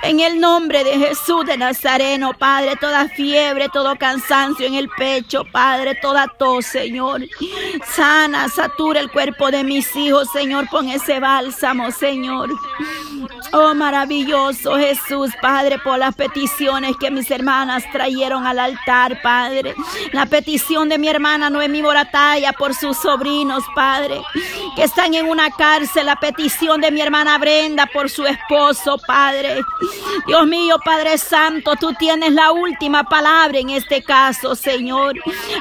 En 0.02 0.20
el 0.20 0.40
nombre 0.40 0.82
de 0.82 0.96
Jesús 0.96 1.44
de 1.44 1.58
Nazareno, 1.58 2.32
Padre, 2.32 2.76
toda 2.80 3.06
fiebre, 3.08 3.68
todo 3.68 3.96
cansancio 3.96 4.66
en 4.66 4.74
el 4.74 4.88
pecho, 4.88 5.44
Padre, 5.52 5.94
toda 6.00 6.26
tos, 6.38 6.64
Señor. 6.64 7.20
Sana, 7.86 8.48
satura 8.48 9.00
el 9.00 9.10
cuerpo 9.10 9.50
de 9.50 9.62
mis 9.62 9.94
hijos, 9.94 10.30
Señor. 10.32 10.70
Pon 10.70 10.88
ese 10.88 11.20
bálsamo, 11.20 11.90
Señor. 11.90 12.13
Señor. 12.14 12.50
Oh, 13.52 13.74
maravilloso 13.74 14.76
Jesús, 14.76 15.30
Padre, 15.40 15.78
por 15.78 15.98
las 15.98 16.14
peticiones 16.14 16.96
que 16.96 17.10
mis 17.10 17.30
hermanas 17.30 17.84
trajeron 17.92 18.46
al 18.46 18.58
altar, 18.58 19.20
Padre. 19.22 19.74
La 20.12 20.26
petición 20.26 20.88
de 20.88 20.98
mi 20.98 21.08
hermana 21.08 21.50
Noemí 21.50 21.82
Morataya 21.82 22.52
por 22.52 22.74
sus 22.74 22.96
sobrinos, 22.96 23.64
Padre, 23.74 24.20
que 24.76 24.84
están 24.84 25.14
en 25.14 25.28
una 25.28 25.50
cárcel. 25.50 26.06
La 26.06 26.16
petición 26.16 26.80
de 26.80 26.90
mi 26.90 27.00
hermana 27.00 27.38
Brenda 27.38 27.86
por 27.86 28.08
su 28.10 28.24
esposo, 28.26 28.98
Padre. 29.06 29.62
Dios 30.26 30.46
mío, 30.46 30.76
Padre 30.84 31.18
Santo, 31.18 31.74
tú 31.76 31.92
tienes 31.94 32.32
la 32.32 32.52
última 32.52 33.04
palabra 33.04 33.58
en 33.58 33.70
este 33.70 34.02
caso, 34.02 34.54
Señor. 34.54 35.14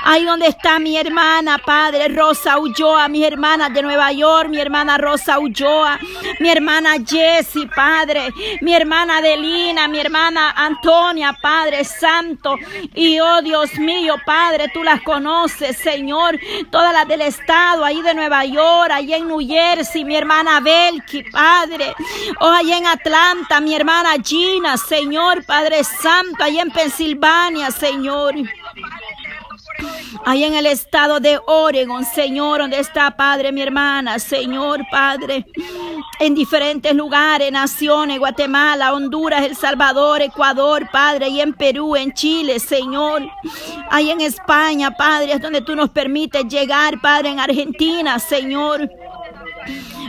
Ahí 0.04 0.24
donde 0.24 0.48
está 0.48 0.80
mi 0.80 0.98
hermana, 0.98 1.58
Padre, 1.58 2.08
Rosa 2.10 2.58
Ulloa, 2.60 3.08
mi 3.08 3.24
hermana 3.24 3.70
de 3.70 3.82
Nueva 3.82 4.12
York, 4.12 4.50
mi 4.50 4.60
hermana 4.60 4.98
Rosa 4.98 5.40
Ulloa, 5.40 6.00
mi 6.44 6.50
hermana 6.50 6.96
Jessie, 7.08 7.70
Padre, 7.74 8.34
mi 8.60 8.74
hermana 8.74 9.20
Adelina, 9.20 9.88
mi 9.88 9.98
hermana 9.98 10.52
Antonia, 10.52 11.32
Padre 11.42 11.86
Santo. 11.86 12.58
Y 12.94 13.18
oh 13.22 13.42
Dios 13.42 13.74
mío, 13.76 14.16
Padre, 14.26 14.68
tú 14.74 14.84
las 14.84 15.02
conoces, 15.04 15.78
Señor, 15.78 16.38
todas 16.70 16.92
las 16.92 17.08
del 17.08 17.22
estado, 17.22 17.86
ahí 17.86 18.02
de 18.02 18.14
Nueva 18.14 18.44
York, 18.44 18.92
ahí 18.92 19.14
en 19.14 19.30
New 19.30 19.40
Jersey, 19.40 20.04
mi 20.04 20.18
hermana 20.18 20.60
Belki, 20.60 21.24
Padre. 21.24 21.96
Oh, 22.42 22.50
ahí 22.52 22.74
en 22.74 22.88
Atlanta, 22.88 23.62
mi 23.62 23.74
hermana 23.74 24.16
Gina, 24.22 24.76
Señor, 24.76 25.46
Padre 25.46 25.86
Santo, 25.86 26.44
ahí 26.44 26.60
en 26.60 26.72
Pensilvania, 26.72 27.72
Señor. 27.72 28.36
Ahí 30.26 30.44
en 30.44 30.54
el 30.56 30.66
estado 30.66 31.20
de 31.20 31.40
Oregon, 31.46 32.06
Señor, 32.06 32.60
donde 32.60 32.80
está, 32.80 33.12
Padre, 33.12 33.52
mi 33.52 33.62
hermana, 33.62 34.20
Señor, 34.20 34.82
Padre. 34.92 35.46
En 36.20 36.36
diferentes 36.36 36.94
lugares, 36.96 37.52
naciones, 37.52 38.20
Guatemala, 38.20 38.94
Honduras, 38.94 39.44
El 39.44 39.56
Salvador, 39.56 40.22
Ecuador, 40.22 40.88
Padre, 40.92 41.30
y 41.30 41.42
en 41.42 41.54
Perú, 41.54 41.96
en 41.96 42.14
Chile, 42.14 42.60
Señor. 42.60 43.24
Ahí 43.90 44.12
en 44.12 44.22
España, 44.22 44.92
Padre, 44.92 45.34
es 45.34 45.42
donde 45.42 45.62
tú 45.62 45.76
nos 45.76 45.90
permites 45.90 46.46
llegar, 46.46 47.02
Padre, 47.02 47.30
en 47.30 47.40
Argentina, 47.40 48.20
Señor. 48.20 48.90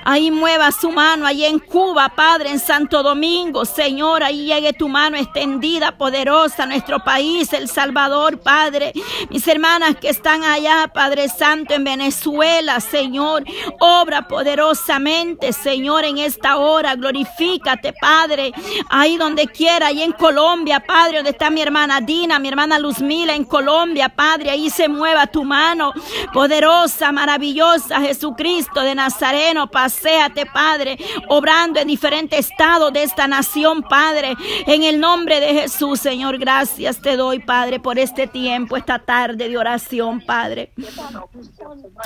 Ahí 0.07 0.31
mueva 0.31 0.71
su 0.71 0.91
mano, 0.91 1.27
ahí 1.27 1.47
en 1.47 1.59
Cuba, 1.59 2.11
Padre, 2.11 2.51
en 2.51 2.59
Santo 2.59 3.03
Domingo, 3.03 3.65
Señor, 3.65 4.23
ahí 4.23 4.45
llegue 4.45 4.75
tu 4.75 4.87
mano 4.87 5.17
extendida, 5.17 5.97
poderosa, 5.97 6.67
nuestro 6.67 7.03
país, 7.03 7.55
El 7.55 7.69
Salvador, 7.69 8.39
Padre. 8.39 8.93
Mis 9.31 9.49
hermanas 9.49 9.97
que 9.97 10.11
están 10.11 10.45
allá, 10.45 10.91
Padre 10.93 11.31
Santo, 11.31 11.73
en 11.73 11.85
Venezuela, 11.85 12.81
Señor, 12.81 13.45
obra 13.81 14.29
poderosamente, 14.29 15.55
Señor, 15.55 16.05
en 16.05 16.19
esta 16.19 16.59
hora, 16.59 16.97
glorifícate, 16.97 17.95
Padre, 17.99 18.53
ahí 18.91 19.17
donde 19.17 19.47
quiera, 19.47 19.87
ahí 19.87 20.03
en 20.03 20.13
Colombia, 20.13 20.81
Padre, 20.81 21.17
donde 21.19 21.31
está 21.31 21.49
mi 21.49 21.63
hermana 21.63 22.03
Dina, 22.03 22.39
mi 22.39 22.49
hermana 22.49 22.79
Luzmila, 22.79 23.35
en 23.35 23.45
Colombia, 23.45 24.11
Padre, 24.11 24.51
ahí 24.51 24.69
se 24.69 24.87
mueva 24.87 25.29
tu 25.29 25.45
mano, 25.45 25.95
poderosa, 26.35 27.11
maravillosa, 27.11 28.03
Jesucristo 28.03 28.83
de 28.83 28.95
Nazareno, 28.95 29.67
Padre 29.71 29.94
Séate, 29.95 30.47
Padre, 30.47 30.99
obrando 31.29 31.81
en 31.81 31.89
diferentes 31.89 32.51
estados 32.51 32.93
de 32.93 33.03
esta 33.03 33.27
nación, 33.27 33.83
Padre. 33.83 34.35
En 34.67 34.83
el 34.83 35.01
nombre 35.01 35.41
de 35.41 35.55
Jesús, 35.55 36.01
Señor, 36.01 36.39
gracias 36.39 37.01
te 37.01 37.17
doy, 37.17 37.39
Padre, 37.41 37.81
por 37.81 37.99
este 37.99 38.27
tiempo, 38.27 38.77
esta 38.77 38.99
tarde 38.99 39.49
de 39.49 39.57
oración, 39.57 40.21
Padre. 40.21 40.73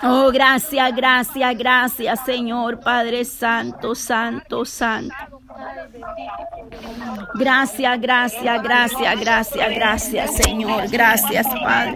Oh, 0.02 0.30
gracias, 0.32 0.94
gracias, 0.94 1.56
gracias, 1.56 2.24
Señor, 2.24 2.80
Padre 2.80 3.24
Santo, 3.24 3.94
Santo, 3.94 4.64
Santo. 4.64 5.14
Gracias, 7.34 8.00
gracias, 8.00 8.62
gracias, 8.62 9.20
gracias, 9.20 9.74
gracias, 9.74 10.36
Señor. 10.36 10.88
Gracias, 10.88 11.46
Padre. 11.64 11.86